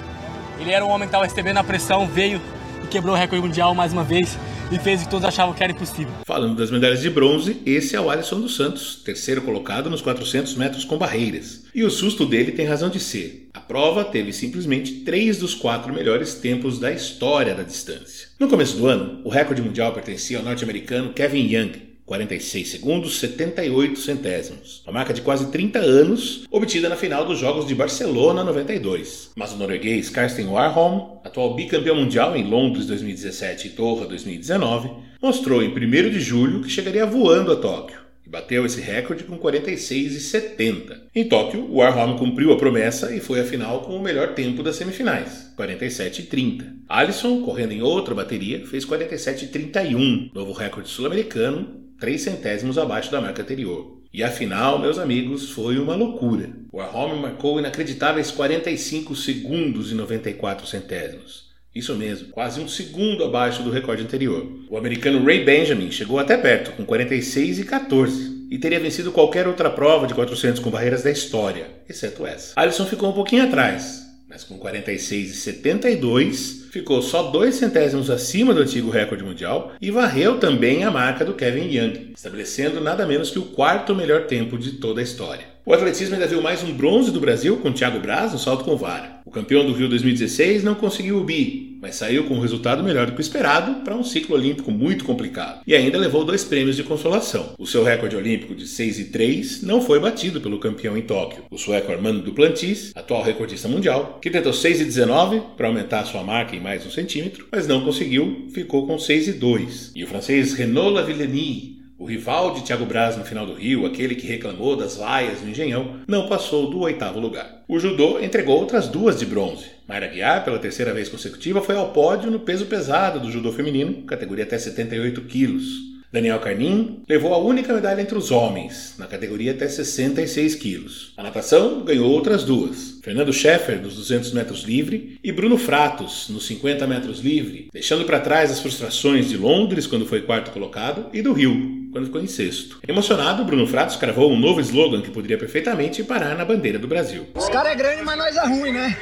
Ele 0.58 0.70
era 0.72 0.84
um 0.84 0.88
homem 0.88 1.08
que 1.08 1.14
estava 1.14 1.24
recebendo 1.24 1.58
a 1.58 1.64
pressão, 1.64 2.06
veio 2.06 2.40
quebrou 2.88 3.14
o 3.14 3.18
recorde 3.18 3.46
mundial 3.46 3.74
mais 3.74 3.92
uma 3.92 4.04
vez 4.04 4.38
e 4.70 4.78
fez 4.78 5.00
o 5.00 5.04
que 5.04 5.10
todos 5.10 5.24
achavam 5.24 5.54
que 5.54 5.62
era 5.62 5.72
impossível. 5.72 6.12
Falando 6.24 6.56
das 6.56 6.70
medalhas 6.70 7.00
de 7.00 7.10
bronze, 7.10 7.60
esse 7.66 7.96
é 7.96 8.00
o 8.00 8.08
Alisson 8.08 8.40
dos 8.40 8.54
Santos, 8.54 9.02
terceiro 9.04 9.42
colocado 9.42 9.90
nos 9.90 10.00
400 10.00 10.54
metros 10.54 10.84
com 10.84 10.96
barreiras. 10.96 11.64
E 11.74 11.82
o 11.82 11.90
susto 11.90 12.24
dele 12.24 12.52
tem 12.52 12.66
razão 12.66 12.88
de 12.88 13.00
ser. 13.00 13.48
A 13.52 13.60
prova 13.60 14.04
teve 14.04 14.32
simplesmente 14.32 15.00
três 15.00 15.38
dos 15.38 15.54
quatro 15.54 15.92
melhores 15.92 16.34
tempos 16.34 16.78
da 16.78 16.92
história 16.92 17.54
da 17.54 17.62
distância. 17.62 18.28
No 18.38 18.48
começo 18.48 18.76
do 18.76 18.86
ano, 18.86 19.20
o 19.24 19.28
recorde 19.28 19.62
mundial 19.62 19.92
pertencia 19.92 20.38
ao 20.38 20.44
norte-americano 20.44 21.12
Kevin 21.12 21.52
Young, 21.52 21.72
46 22.10 22.68
segundos 22.68 23.20
78 23.20 23.96
centésimos, 24.00 24.82
uma 24.84 24.94
marca 24.94 25.14
de 25.14 25.20
quase 25.20 25.48
30 25.52 25.78
anos, 25.78 26.44
obtida 26.50 26.88
na 26.88 26.96
final 26.96 27.24
dos 27.24 27.38
Jogos 27.38 27.68
de 27.68 27.72
Barcelona 27.72 28.42
92. 28.42 29.30
Mas 29.36 29.52
o 29.52 29.56
norueguês 29.56 30.10
Karsten 30.10 30.46
Warholm, 30.46 31.20
atual 31.22 31.54
bicampeão 31.54 31.94
mundial 31.94 32.36
em 32.36 32.42
Londres 32.42 32.86
2017 32.86 33.68
e 33.68 33.70
Doha 33.70 34.06
2019, 34.08 34.90
mostrou 35.22 35.62
em 35.62 35.68
1 35.68 36.10
de 36.10 36.18
julho 36.18 36.62
que 36.62 36.68
chegaria 36.68 37.06
voando 37.06 37.52
a 37.52 37.56
Tóquio 37.56 38.00
e 38.26 38.28
bateu 38.28 38.66
esse 38.66 38.80
recorde 38.80 39.22
com 39.22 39.38
46,70. 39.38 41.02
Em 41.14 41.28
Tóquio, 41.28 41.60
o 41.60 41.76
Warholm 41.76 42.18
cumpriu 42.18 42.52
a 42.52 42.56
promessa 42.56 43.14
e 43.14 43.20
foi 43.20 43.38
à 43.38 43.44
final 43.44 43.82
com 43.82 43.94
o 43.94 44.02
melhor 44.02 44.34
tempo 44.34 44.64
das 44.64 44.74
semifinais, 44.74 45.52
47,30. 45.56 46.72
Alisson, 46.88 47.42
correndo 47.42 47.70
em 47.70 47.82
outra 47.82 48.16
bateria, 48.16 48.66
fez 48.66 48.84
47,31, 48.84 50.32
novo 50.34 50.52
recorde 50.52 50.88
sul-americano 50.88 51.88
3 52.00 52.20
centésimos 52.20 52.78
abaixo 52.78 53.12
da 53.12 53.20
marca 53.20 53.42
anterior. 53.42 54.00
E 54.12 54.24
afinal, 54.24 54.78
meus 54.78 54.98
amigos, 54.98 55.50
foi 55.50 55.78
uma 55.78 55.94
loucura. 55.94 56.50
O 56.72 56.78
Warholm 56.78 57.20
marcou 57.20 57.60
inacreditáveis 57.60 58.30
45 58.30 59.14
segundos 59.14 59.92
e 59.92 59.94
94 59.94 60.66
centésimos. 60.66 61.50
Isso 61.72 61.94
mesmo, 61.94 62.30
quase 62.30 62.60
um 62.60 62.66
segundo 62.66 63.22
abaixo 63.22 63.62
do 63.62 63.70
recorde 63.70 64.02
anterior. 64.02 64.44
O 64.68 64.76
americano 64.76 65.24
Ray 65.24 65.44
Benjamin 65.44 65.92
chegou 65.92 66.18
até 66.18 66.36
perto, 66.36 66.72
com 66.72 66.84
46 66.84 67.60
e 67.60 67.64
14, 67.64 68.48
e 68.50 68.58
teria 68.58 68.80
vencido 68.80 69.12
qualquer 69.12 69.46
outra 69.46 69.70
prova 69.70 70.06
de 70.06 70.14
400 70.14 70.60
com 70.60 70.70
barreiras 70.70 71.04
da 71.04 71.10
história, 71.10 71.68
exceto 71.88 72.26
essa. 72.26 72.54
Alisson 72.56 72.86
ficou 72.86 73.10
um 73.10 73.12
pouquinho 73.12 73.44
atrás, 73.44 73.99
mas 74.30 74.44
com 74.44 74.56
46 74.56 75.32
e 75.32 75.34
72 75.34 76.68
ficou 76.70 77.02
só 77.02 77.24
dois 77.32 77.56
centésimos 77.56 78.08
acima 78.08 78.54
do 78.54 78.60
antigo 78.60 78.88
recorde 78.88 79.24
mundial 79.24 79.72
e 79.80 79.90
varreu 79.90 80.38
também 80.38 80.84
a 80.84 80.90
marca 80.90 81.24
do 81.24 81.34
Kevin 81.34 81.68
Young, 81.68 82.12
estabelecendo 82.14 82.80
nada 82.80 83.04
menos 83.04 83.30
que 83.30 83.40
o 83.40 83.46
quarto 83.46 83.92
melhor 83.92 84.26
tempo 84.26 84.56
de 84.56 84.74
toda 84.74 85.00
a 85.00 85.02
história. 85.02 85.46
O 85.66 85.74
atletismo 85.74 86.14
ainda 86.14 86.28
viu 86.28 86.40
mais 86.40 86.62
um 86.62 86.72
bronze 86.72 87.10
do 87.10 87.18
Brasil 87.18 87.56
com 87.56 87.72
Thiago 87.72 87.98
Braz 87.98 88.32
no 88.32 88.38
salto 88.38 88.64
com 88.64 88.76
vara. 88.76 89.20
O 89.26 89.32
campeão 89.32 89.66
do 89.66 89.72
Rio 89.72 89.88
2016 89.88 90.62
não 90.62 90.76
conseguiu 90.76 91.18
o 91.18 91.24
bi, 91.24 91.69
mas 91.80 91.96
saiu 91.96 92.24
com 92.24 92.34
um 92.34 92.40
resultado 92.40 92.82
melhor 92.82 93.06
do 93.06 93.12
que 93.12 93.18
o 93.18 93.22
esperado 93.22 93.82
para 93.82 93.96
um 93.96 94.04
ciclo 94.04 94.36
olímpico 94.36 94.70
muito 94.70 95.04
complicado. 95.04 95.62
E 95.66 95.74
ainda 95.74 95.98
levou 95.98 96.24
dois 96.24 96.44
prêmios 96.44 96.76
de 96.76 96.84
consolação. 96.84 97.54
O 97.58 97.66
seu 97.66 97.82
recorde 97.82 98.16
olímpico 98.16 98.54
de 98.54 98.66
6 98.66 98.98
e 98.98 99.04
3 99.06 99.62
não 99.62 99.80
foi 99.80 99.98
batido 99.98 100.40
pelo 100.40 100.58
campeão 100.58 100.96
em 100.96 101.02
Tóquio, 101.02 101.44
o 101.50 101.58
sueco 101.58 101.92
Armando 101.92 102.22
Duplantis, 102.22 102.92
atual 102.94 103.22
recordista 103.22 103.68
mundial, 103.68 104.18
que 104.20 104.30
tentou 104.30 104.52
6 104.52 104.80
e 104.80 104.84
19 104.84 105.42
para 105.56 105.68
aumentar 105.68 106.04
sua 106.04 106.22
marca 106.22 106.54
em 106.54 106.60
mais 106.60 106.84
um 106.84 106.90
centímetro, 106.90 107.46
mas 107.50 107.66
não 107.66 107.84
conseguiu, 107.84 108.46
ficou 108.52 108.86
com 108.86 108.98
6 108.98 109.28
e 109.28 109.32
2. 109.32 109.92
E 109.94 110.04
o 110.04 110.06
francês 110.06 110.52
Renaud 110.52 110.94
Lavillenie 110.94 111.80
o 112.00 112.06
rival 112.06 112.54
de 112.54 112.62
Thiago 112.62 112.86
Braz 112.86 113.18
no 113.18 113.26
final 113.26 113.44
do 113.44 113.52
Rio, 113.52 113.84
aquele 113.84 114.14
que 114.14 114.26
reclamou 114.26 114.74
das 114.74 114.96
vaias 114.96 115.42
no 115.42 115.50
Engenhão, 115.50 115.96
não 116.08 116.26
passou 116.26 116.70
do 116.70 116.80
oitavo 116.80 117.20
lugar. 117.20 117.62
O 117.68 117.78
judô 117.78 118.18
entregou 118.18 118.58
outras 118.58 118.88
duas 118.88 119.18
de 119.18 119.26
bronze. 119.26 119.66
Mayra 119.90 120.06
Guiar, 120.06 120.44
pela 120.44 120.60
terceira 120.60 120.94
vez 120.94 121.08
consecutiva, 121.08 121.60
foi 121.60 121.74
ao 121.74 121.88
pódio 121.88 122.30
no 122.30 122.38
peso 122.38 122.66
pesado 122.66 123.18
do 123.18 123.28
judô 123.28 123.50
feminino, 123.50 124.04
categoria 124.04 124.44
até 124.44 124.56
78 124.56 125.22
quilos. 125.22 125.90
Daniel 126.12 126.38
Carnin 126.38 127.02
levou 127.08 127.34
a 127.34 127.38
única 127.38 127.72
medalha 127.72 128.00
entre 128.00 128.16
os 128.16 128.30
homens, 128.30 128.94
na 128.98 129.08
categoria 129.08 129.50
até 129.50 129.66
66 129.66 130.54
quilos. 130.54 131.12
A 131.16 131.24
natação 131.24 131.84
ganhou 131.84 132.08
outras 132.08 132.44
duas. 132.44 133.00
Fernando 133.02 133.32
Scheffer, 133.32 133.82
nos 133.82 133.96
200 133.96 134.32
metros 134.32 134.62
livre, 134.62 135.18
e 135.24 135.32
Bruno 135.32 135.58
Fratos, 135.58 136.28
nos 136.28 136.46
50 136.46 136.86
metros 136.86 137.18
livre, 137.18 137.68
deixando 137.72 138.04
para 138.04 138.20
trás 138.20 138.52
as 138.52 138.60
frustrações 138.60 139.28
de 139.28 139.36
Londres, 139.36 139.88
quando 139.88 140.06
foi 140.06 140.22
quarto 140.22 140.52
colocado, 140.52 141.06
e 141.12 141.20
do 141.20 141.32
Rio, 141.32 141.88
quando 141.90 142.06
ficou 142.06 142.20
em 142.20 142.28
sexto. 142.28 142.78
Emocionado, 142.86 143.44
Bruno 143.44 143.66
Fratos 143.66 143.96
cravou 143.96 144.30
um 144.30 144.38
novo 144.38 144.60
slogan 144.60 145.02
que 145.02 145.10
poderia 145.10 145.38
perfeitamente 145.38 146.04
parar 146.04 146.36
na 146.36 146.44
bandeira 146.44 146.78
do 146.78 146.86
Brasil. 146.86 147.26
Os 147.34 147.48
caras 147.48 147.72
é 147.72 147.74
grande, 147.74 148.02
mas 148.02 148.16
nós 148.16 148.36
é 148.36 148.46
ruim, 148.46 148.70
né? 148.72 148.96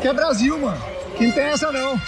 Que 0.00 0.08
é 0.08 0.12
Brasil, 0.12 0.58
mano. 0.58 0.82
Que 1.16 1.26
não 1.26 1.32
tem 1.32 1.44
essa 1.44 1.72
não. 1.72 2.00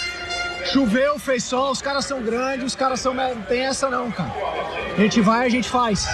Choveu, 0.73 1.19
fez 1.19 1.45
sol, 1.45 1.71
os 1.71 1.81
caras 1.81 2.05
são 2.05 2.23
grandes, 2.23 2.67
os 2.67 2.75
caras 2.75 3.01
são. 3.01 3.15
Não 3.15 3.43
tem 3.43 3.67
essa 3.67 3.89
não, 3.89 4.11
cara. 4.11 4.33
A 4.97 5.01
gente 5.01 5.21
vai, 5.21 5.47
a 5.47 5.49
gente 5.49 5.69
faz. 5.69 6.07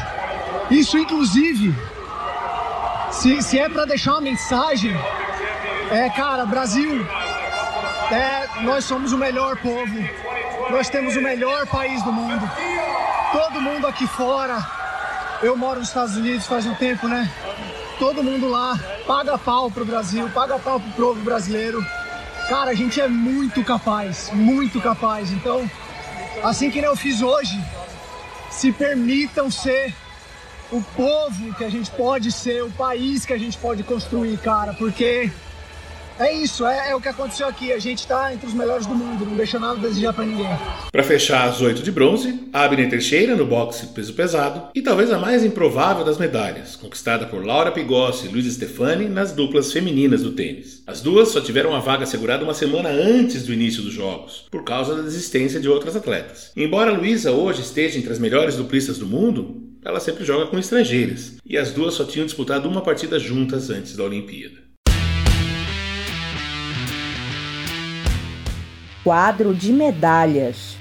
Isso, 0.70 0.96
inclusive, 0.96 1.75
se, 3.11 3.42
se 3.42 3.58
é 3.58 3.68
para 3.68 3.84
deixar 3.84 4.12
uma 4.12 4.20
mensagem, 4.20 4.94
é, 5.90 6.08
cara, 6.11 6.46
Brasil, 6.46 7.06
é, 8.11 8.62
nós 8.62 8.84
somos 8.84 9.12
o 9.12 9.18
melhor 9.18 9.56
povo, 9.56 9.96
nós 10.70 10.88
temos 10.88 11.16
o 11.16 11.20
melhor 11.20 11.66
país 11.66 12.02
do 12.02 12.12
mundo. 12.12 12.49
Todo 13.32 13.61
mundo 13.61 13.87
aqui 13.87 14.06
fora, 14.06 14.64
eu 15.42 15.56
moro 15.56 15.80
nos 15.80 15.88
Estados 15.88 16.16
Unidos 16.16 16.46
faz 16.46 16.66
um 16.66 16.75
tempo, 16.75 17.08
né? 17.08 17.28
Todo 17.98 18.24
mundo 18.24 18.48
lá 18.48 18.78
paga 19.06 19.38
pau 19.38 19.70
pro 19.70 19.84
Brasil, 19.84 20.28
paga 20.30 20.58
pau 20.58 20.80
pro 20.80 20.90
povo 20.92 21.20
brasileiro. 21.22 21.84
Cara, 22.48 22.72
a 22.72 22.74
gente 22.74 23.00
é 23.00 23.08
muito 23.08 23.62
capaz, 23.62 24.30
muito 24.32 24.80
capaz. 24.80 25.30
Então, 25.30 25.68
assim 26.42 26.70
que 26.70 26.78
eu 26.78 26.96
fiz 26.96 27.22
hoje, 27.22 27.58
se 28.50 28.72
permitam 28.72 29.50
ser 29.50 29.94
o 30.70 30.82
povo 30.96 31.54
que 31.54 31.64
a 31.64 31.70
gente 31.70 31.90
pode 31.90 32.32
ser, 32.32 32.64
o 32.64 32.70
país 32.70 33.24
que 33.24 33.32
a 33.32 33.38
gente 33.38 33.56
pode 33.56 33.82
construir, 33.82 34.36
cara, 34.38 34.74
porque 34.74 35.30
é 36.18 36.33
isso, 36.33 36.66
é, 36.66 36.90
é, 36.90 36.94
o 36.94 37.00
que 37.00 37.09
aconteceu 37.09 37.47
aqui. 37.47 37.73
A 37.73 37.78
gente 37.78 37.99
está 37.99 38.33
entre 38.33 38.47
os 38.47 38.54
melhores 38.54 38.87
do 38.87 38.94
mundo, 38.94 39.25
não 39.25 39.37
deixa 39.37 39.59
nada 39.59 39.78
a 39.78 39.83
desejar 39.83 40.12
para 40.12 40.25
ninguém. 40.25 40.47
Para 40.90 41.02
fechar 41.02 41.49
as 41.49 41.61
oito 41.61 41.83
de 41.83 41.90
bronze, 41.90 42.49
Abner 42.52 42.88
Teixeira 42.88 43.35
no 43.35 43.47
boxe 43.47 43.87
peso 43.88 44.14
pesado 44.14 44.71
e 44.75 44.83
talvez 44.83 45.11
a 45.11 45.18
mais 45.18 45.44
improvável 45.44 46.04
das 46.04 46.18
medalhas, 46.18 46.76
conquistada 46.76 47.26
por 47.26 47.44
Laura 47.44 47.73
Pigossi 47.73 48.26
e 48.26 48.28
Luiz 48.30 48.52
Stefani 48.52 49.09
nas 49.09 49.33
duplas 49.33 49.73
femininas 49.73 50.23
do 50.23 50.33
tênis. 50.33 50.83
As 50.87 51.00
duas 51.00 51.28
só 51.28 51.40
tiveram 51.40 51.75
a 51.75 51.80
vaga 51.80 52.04
assegurada 52.04 52.44
uma 52.44 52.54
semana 52.54 52.88
antes 52.88 53.44
do 53.44 53.52
início 53.52 53.83
dos 53.83 53.92
jogos, 53.92 54.47
por 54.50 54.64
causa 54.64 54.94
da 54.94 55.02
desistência 55.02 55.61
de 55.61 55.68
outras 55.68 55.97
atletas. 55.97 56.52
Embora 56.56 56.90
a 56.90 56.97
Luísa 56.97 57.33
hoje 57.33 57.62
esteja 57.62 57.99
entre 57.99 58.12
as 58.12 58.18
melhores 58.18 58.56
duplistas 58.56 58.99
do 58.99 59.06
mundo, 59.06 59.62
ela 59.85 60.00
sempre 60.00 60.25
joga 60.25 60.47
com 60.47 60.59
estrangeiras, 60.59 61.35
e 61.44 61.59
as 61.59 61.71
duas 61.71 61.94
só 61.94 62.04
tinham 62.04 62.25
disputado 62.25 62.68
uma 62.68 62.80
partida 62.80 63.18
juntas 63.18 63.68
antes 63.68 63.94
da 63.94 64.04
Olimpíada. 64.04 64.63
Quadro 69.04 69.54
de 69.54 69.70
medalhas. 69.70 70.78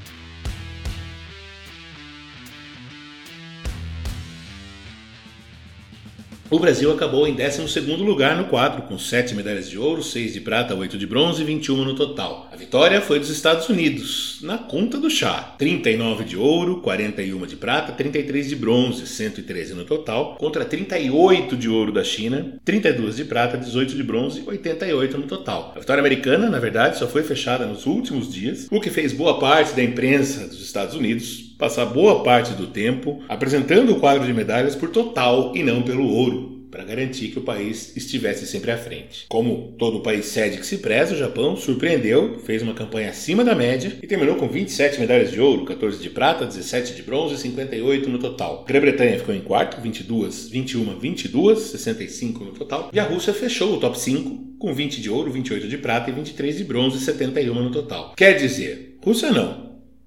O 6.54 6.60
Brasil 6.60 6.92
acabou 6.92 7.28
em 7.28 7.34
12 7.34 7.80
lugar 8.04 8.38
no 8.38 8.44
quadro, 8.44 8.84
com 8.84 8.96
7 8.96 9.34
medalhas 9.34 9.68
de 9.68 9.76
ouro, 9.76 10.04
6 10.04 10.34
de 10.34 10.40
prata, 10.40 10.76
8 10.76 11.00
de 11.00 11.08
bronze 11.08 11.42
e 11.42 11.46
21 11.46 11.84
no 11.84 11.96
total. 11.96 12.48
A 12.54 12.56
vitória 12.56 13.02
foi 13.02 13.18
dos 13.18 13.32
Estados 13.32 13.70
Unidos, 13.70 14.38
na 14.44 14.60
conta 14.60 15.00
do 15.00 15.10
chá. 15.10 15.56
39 15.58 16.24
de 16.24 16.38
ouro, 16.38 16.80
41 16.82 17.48
de 17.48 17.56
prata, 17.56 17.92
33 17.94 18.50
de 18.50 18.56
bronze, 18.56 19.08
113 19.08 19.74
no 19.74 19.84
total, 19.84 20.36
contra 20.36 20.64
38 20.64 21.58
de 21.58 21.68
ouro 21.68 21.92
da 21.92 22.04
China, 22.04 22.54
32 22.64 23.16
de 23.16 23.26
prata, 23.26 23.58
18 23.58 23.96
de 23.96 24.04
bronze 24.04 24.42
e 24.42 24.48
88 24.48 25.18
no 25.18 25.26
total. 25.26 25.74
A 25.76 25.80
vitória 25.80 26.02
americana, 26.02 26.52
na 26.52 26.60
verdade, 26.60 27.00
só 27.00 27.08
foi 27.08 27.24
fechada 27.24 27.66
nos 27.66 27.88
últimos 27.88 28.32
dias, 28.32 28.68
o 28.70 28.80
que 28.80 28.92
fez 28.92 29.12
boa 29.12 29.40
parte 29.40 29.76
da 29.76 29.84
imprensa 29.84 30.46
dos 30.46 30.62
Estados 30.62 30.94
Unidos 30.94 31.43
passar 31.58 31.86
boa 31.86 32.24
parte 32.24 32.54
do 32.54 32.68
tempo 32.68 33.22
apresentando 33.28 33.92
o 33.92 34.00
quadro 34.00 34.26
de 34.26 34.34
medalhas 34.34 34.76
por 34.76 34.90
total 34.90 35.54
e 35.56 35.64
não 35.64 35.82
pelo 35.82 36.08
ouro, 36.08 36.54
para 36.74 36.84
garantir 36.84 37.28
que 37.28 37.38
o 37.38 37.44
país 37.44 37.96
estivesse 37.96 38.48
sempre 38.48 38.72
à 38.72 38.78
frente. 38.78 39.28
Como 39.30 39.76
todo 39.78 40.02
país 40.02 40.26
sede 40.26 40.58
que 40.58 40.66
se 40.66 40.80
preza, 40.80 41.14
o 41.14 41.18
Japão 41.18 41.56
surpreendeu, 41.56 42.40
fez 42.40 42.64
uma 42.64 42.74
campanha 42.74 43.10
acima 43.10 43.44
da 43.44 43.54
média 43.54 43.96
e 44.02 44.08
terminou 44.08 44.38
com 44.38 44.48
27 44.48 45.00
medalhas 45.00 45.32
de 45.32 45.40
ouro, 45.40 45.66
14 45.66 46.02
de 46.02 46.10
prata, 46.10 46.48
17 46.48 46.96
de 46.96 47.04
bronze 47.04 47.36
e 47.36 47.38
58 47.38 48.10
no 48.10 48.18
total. 48.18 48.64
A 48.64 48.68
Grã-Bretanha 48.68 49.20
ficou 49.20 49.36
em 49.36 49.42
quarto, 49.42 49.80
22, 49.80 50.50
21, 50.50 50.98
22, 50.98 51.60
65 51.60 52.44
no 52.44 52.52
total. 52.54 52.90
E 52.92 53.00
a 53.00 53.04
Rússia 53.04 53.36
fechou 53.36 53.76
o 53.76 53.80
top 53.80 54.00
5 54.00 54.58
com 54.58 54.74
20 54.74 55.00
de 55.00 55.12
ouro, 55.12 55.30
28 55.30 55.68
de 55.68 55.78
prata 55.78 56.10
e 56.10 56.14
23 56.14 56.58
de 56.58 56.64
bronze 56.64 56.98
e 56.98 57.02
71 57.02 57.54
no 57.54 57.70
total. 57.70 58.14
Quer 58.18 58.34
dizer, 58.34 58.98
Rússia 59.04 59.30
não, 59.30 59.63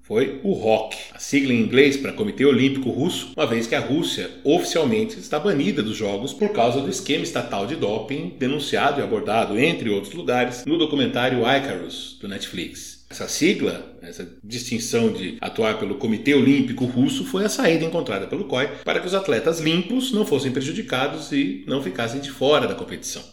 foi 0.07 0.39
o 0.41 0.53
ROC, 0.53 0.95
a 1.13 1.19
sigla 1.19 1.51
em 1.51 1.59
inglês 1.59 1.97
para 1.97 2.13
Comitê 2.13 2.45
Olímpico 2.45 2.89
Russo, 2.89 3.33
uma 3.35 3.45
vez 3.45 3.67
que 3.67 3.75
a 3.75 3.79
Rússia 3.81 4.31
oficialmente 4.41 5.19
está 5.19 5.37
banida 5.37 5.83
dos 5.83 5.97
Jogos 5.97 6.31
por 6.31 6.53
causa 6.53 6.79
do 6.79 6.89
esquema 6.89 7.25
estatal 7.25 7.67
de 7.67 7.75
doping 7.75 8.33
denunciado 8.39 9.01
e 9.01 9.03
abordado, 9.03 9.59
entre 9.59 9.89
outros 9.89 10.13
lugares, 10.13 10.63
no 10.65 10.77
documentário 10.77 11.39
Icarus, 11.39 12.17
do 12.21 12.27
Netflix. 12.29 13.05
Essa 13.09 13.27
sigla, 13.27 13.97
essa 14.01 14.25
distinção 14.41 15.11
de 15.11 15.37
atuar 15.41 15.77
pelo 15.77 15.95
Comitê 15.95 16.33
Olímpico 16.33 16.85
Russo, 16.85 17.25
foi 17.25 17.43
a 17.43 17.49
saída 17.49 17.83
encontrada 17.83 18.27
pelo 18.27 18.45
COI 18.45 18.69
para 18.85 19.01
que 19.01 19.07
os 19.07 19.13
atletas 19.13 19.59
limpos 19.59 20.13
não 20.13 20.25
fossem 20.25 20.53
prejudicados 20.53 21.33
e 21.33 21.65
não 21.67 21.83
ficassem 21.83 22.21
de 22.21 22.31
fora 22.31 22.65
da 22.65 22.75
competição. 22.75 23.23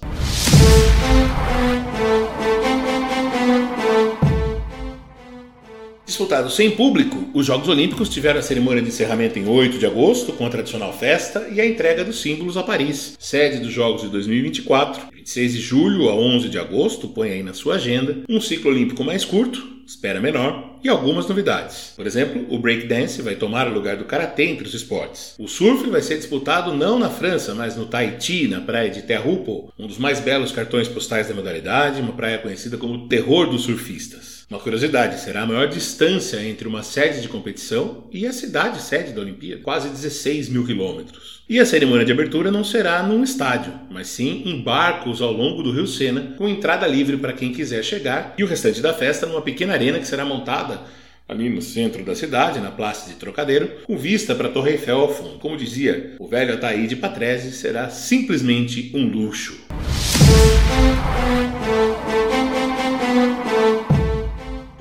Disputados 6.15 6.55
sem 6.55 6.71
público, 6.71 7.29
os 7.35 7.45
Jogos 7.45 7.69
Olímpicos 7.69 8.09
tiveram 8.09 8.39
a 8.39 8.43
cerimônia 8.43 8.81
de 8.81 8.87
encerramento 8.87 9.37
em 9.37 9.49
8 9.49 9.81
de 9.81 9.85
agosto, 9.85 10.33
com 10.33 10.47
a 10.47 10.49
tradicional 10.49 10.93
festa 10.93 11.49
e 11.51 11.61
a 11.61 11.67
entrega 11.67 12.05
dos 12.05 12.23
símbolos 12.23 12.57
a 12.57 12.63
Paris, 12.63 13.17
sede 13.19 13.59
dos 13.59 13.73
Jogos 13.73 14.03
de 14.03 14.11
2024. 14.11 15.09
26 15.13 15.53
de 15.55 15.61
julho 15.61 16.09
a 16.09 16.15
11 16.15 16.49
de 16.49 16.57
agosto, 16.57 17.09
põe 17.09 17.33
aí 17.33 17.43
na 17.43 17.53
sua 17.53 17.75
agenda, 17.75 18.19
um 18.29 18.41
ciclo 18.41 18.71
olímpico 18.71 19.03
mais 19.03 19.25
curto, 19.25 19.67
espera 19.85 20.21
menor 20.21 20.79
e 20.85 20.89
algumas 20.89 21.27
novidades. 21.27 21.95
Por 21.97 22.07
exemplo, 22.07 22.47
o 22.49 22.61
breakdance 22.61 23.21
vai 23.21 23.35
tomar 23.35 23.67
o 23.67 23.75
lugar 23.75 23.97
do 23.97 24.05
karatê 24.05 24.45
entre 24.45 24.69
os 24.69 24.75
esportes. 24.75 25.35
O 25.37 25.49
surf 25.49 25.91
vai 25.91 26.01
ser 26.01 26.17
disputado 26.17 26.73
não 26.73 26.97
na 26.97 27.11
França, 27.11 27.57
mas 27.57 27.75
no 27.75 27.87
Tahiti, 27.87 28.47
na 28.47 28.61
praia 28.61 28.89
de 28.89 29.03
Teahupo'o, 29.03 29.73
um 29.77 29.89
dos 29.89 29.99
mais 29.99 30.21
belos 30.21 30.53
cartões 30.53 30.87
postais 30.87 31.27
da 31.27 31.35
modalidade, 31.35 32.01
uma 32.01 32.13
praia 32.13 32.39
conhecida 32.39 32.77
como 32.77 32.95
o 32.95 33.09
terror 33.09 33.51
dos 33.51 33.63
surfistas. 33.63 34.34
Uma 34.51 34.61
curiosidade, 34.61 35.21
será 35.21 35.43
a 35.43 35.47
maior 35.47 35.69
distância 35.69 36.43
entre 36.43 36.69
uma 36.69 36.83
sede 36.83 37.23
de 37.23 37.29
competição 37.29 38.05
e 38.13 38.27
a 38.27 38.33
cidade 38.33 38.83
sede 38.83 39.13
da 39.13 39.23
Olimpíada, 39.23 39.63
quase 39.63 39.89
16 39.89 40.51
mil 40.51 40.67
quilômetros. 40.67 41.43
E 41.49 41.59
a 41.59 41.65
cerimônia 41.65 42.05
de 42.05 42.13
abertura 42.13 42.51
não 42.51 42.63
será 42.63 43.03
num 43.03 43.23
estádio, 43.25 43.73
mas 43.91 44.09
sim 44.09 44.43
em 44.45 44.61
barcos 44.61 45.23
ao 45.23 45.33
longo 45.33 45.63
do 45.63 45.73
Rio 45.73 45.87
Sena, 45.87 46.35
com 46.37 46.47
entrada 46.47 46.87
livre 46.87 47.17
para 47.17 47.33
quem 47.33 47.53
quiser 47.53 47.83
chegar, 47.83 48.35
e 48.37 48.45
o 48.45 48.47
restante 48.47 48.83
da 48.83 48.93
festa 48.93 49.27
numa 49.27 49.41
pequena 49.41 49.73
arena 49.73 49.99
que 49.99 50.07
será 50.07 50.27
montada 50.27 50.83
ali 51.27 51.49
no 51.49 51.63
centro 51.63 52.05
da 52.05 52.15
cidade, 52.15 52.61
na 52.61 52.71
Praça 52.71 53.09
de 53.09 53.17
Trocadeiro, 53.17 53.71
com 53.87 53.97
vista 53.97 54.35
para 54.35 54.49
a 54.49 54.51
Torre 54.51 54.73
Eiffel 54.73 55.01
ao 55.01 55.15
fundo. 55.15 55.39
Como 55.39 55.57
dizia 55.57 56.17
o 56.19 56.29
velho 56.29 56.53
Ataíde 56.53 56.97
Patrese, 56.97 57.51
será 57.53 57.89
simplesmente 57.89 58.93
um 58.95 59.09
luxo. 59.09 59.65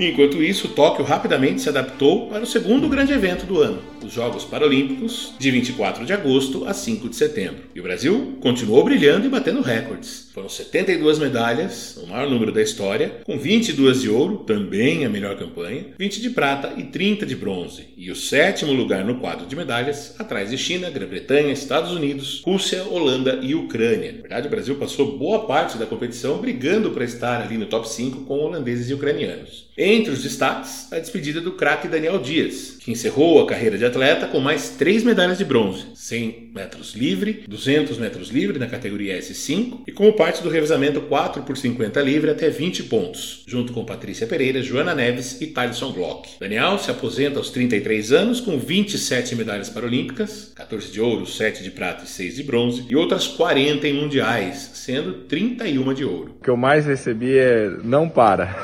Enquanto 0.09 0.43
isso, 0.43 0.67
Tóquio 0.69 1.05
rapidamente 1.05 1.61
se 1.61 1.69
adaptou 1.69 2.27
para 2.27 2.43
o 2.43 2.45
segundo 2.45 2.89
grande 2.89 3.13
evento 3.13 3.45
do 3.45 3.61
ano, 3.61 3.79
os 4.03 4.11
Jogos 4.11 4.43
Paralímpicos, 4.43 5.33
de 5.39 5.49
24 5.49 6.05
de 6.05 6.11
agosto 6.11 6.65
a 6.67 6.73
5 6.73 7.07
de 7.07 7.15
setembro. 7.15 7.63
E 7.73 7.79
o 7.79 7.83
Brasil 7.83 8.37
continuou 8.41 8.83
brilhando 8.83 9.25
e 9.25 9.29
batendo 9.29 9.61
recordes. 9.61 10.22
Foram 10.33 10.49
72 10.49 11.19
medalhas, 11.19 11.95
o 12.01 12.07
maior 12.07 12.27
número 12.27 12.51
da 12.51 12.59
história, 12.59 13.17
com 13.23 13.37
22 13.37 14.01
de 14.01 14.09
ouro, 14.09 14.37
também 14.37 15.05
a 15.05 15.09
melhor 15.09 15.37
campanha, 15.37 15.85
20 15.99 16.19
de 16.19 16.31
prata 16.31 16.73
e 16.75 16.85
30 16.85 17.23
de 17.23 17.35
bronze. 17.35 17.89
E 17.95 18.09
o 18.09 18.15
sétimo 18.15 18.73
lugar 18.73 19.05
no 19.05 19.19
quadro 19.19 19.45
de 19.45 19.55
medalhas, 19.55 20.15
atrás 20.17 20.49
de 20.49 20.57
China, 20.57 20.89
Grã-Bretanha, 20.89 21.53
Estados 21.53 21.91
Unidos, 21.91 22.41
Rússia, 22.43 22.83
Holanda 22.83 23.41
e 23.43 23.53
Ucrânia. 23.53 24.11
Na 24.11 24.21
verdade, 24.21 24.47
o 24.47 24.49
Brasil 24.49 24.75
passou 24.75 25.19
boa 25.19 25.45
parte 25.45 25.77
da 25.77 25.85
competição 25.85 26.39
brigando 26.39 26.89
para 26.89 27.03
estar 27.03 27.39
ali 27.39 27.55
no 27.55 27.67
top 27.67 27.87
5 27.87 28.21
com 28.21 28.39
holandeses 28.39 28.89
e 28.89 28.93
ucranianos. 28.95 29.71
Entre 29.77 30.11
os 30.11 30.21
destaques, 30.21 30.91
a 30.91 30.99
despedida 30.99 31.41
do 31.41 31.53
craque 31.53 31.87
Daniel 31.87 32.19
Dias, 32.19 32.77
que 32.79 32.91
encerrou 32.91 33.41
a 33.41 33.47
carreira 33.47 33.75
de 33.75 33.85
atleta 33.85 34.27
com 34.27 34.39
mais 34.39 34.69
três 34.69 35.03
medalhas 35.03 35.39
de 35.39 35.45
bronze: 35.45 35.85
100 35.95 36.51
metros 36.53 36.93
livre, 36.93 37.43
200 37.47 37.97
metros 37.97 38.29
livre 38.29 38.59
na 38.59 38.67
categoria 38.67 39.17
S5 39.17 39.81
e 39.87 39.91
como 39.91 40.13
parte 40.23 40.41
do 40.41 40.47
revezamento 40.47 41.01
4 41.01 41.43
por 41.43 41.57
50 41.57 41.99
livre 42.01 42.31
até 42.31 42.49
20 42.49 42.83
pontos, 42.83 43.43
junto 43.45 43.73
com 43.73 43.83
Patrícia 43.83 44.25
Pereira, 44.25 44.61
Joana 44.61 44.95
Neves 44.95 45.41
e 45.41 45.47
Thaleson 45.47 45.91
Glock. 45.91 46.39
Daniel 46.39 46.77
se 46.77 46.89
aposenta 46.89 47.39
aos 47.39 47.49
33 47.49 48.13
anos 48.13 48.39
com 48.39 48.57
27 48.57 49.35
medalhas 49.35 49.69
paralímpicas, 49.69 50.53
14 50.55 50.93
de 50.93 51.01
ouro, 51.01 51.25
7 51.25 51.61
de 51.61 51.71
prata 51.71 52.05
e 52.05 52.07
6 52.07 52.37
de 52.37 52.43
bronze, 52.43 52.85
e 52.89 52.95
outras 52.95 53.27
40 53.27 53.85
em 53.85 53.93
mundiais, 53.93 54.71
sendo 54.75 55.25
31 55.25 55.93
de 55.93 56.05
ouro. 56.05 56.37
O 56.39 56.41
que 56.41 56.49
eu 56.49 56.55
mais 56.55 56.85
recebi 56.85 57.37
é 57.37 57.69
não 57.83 58.07
para. 58.07 58.61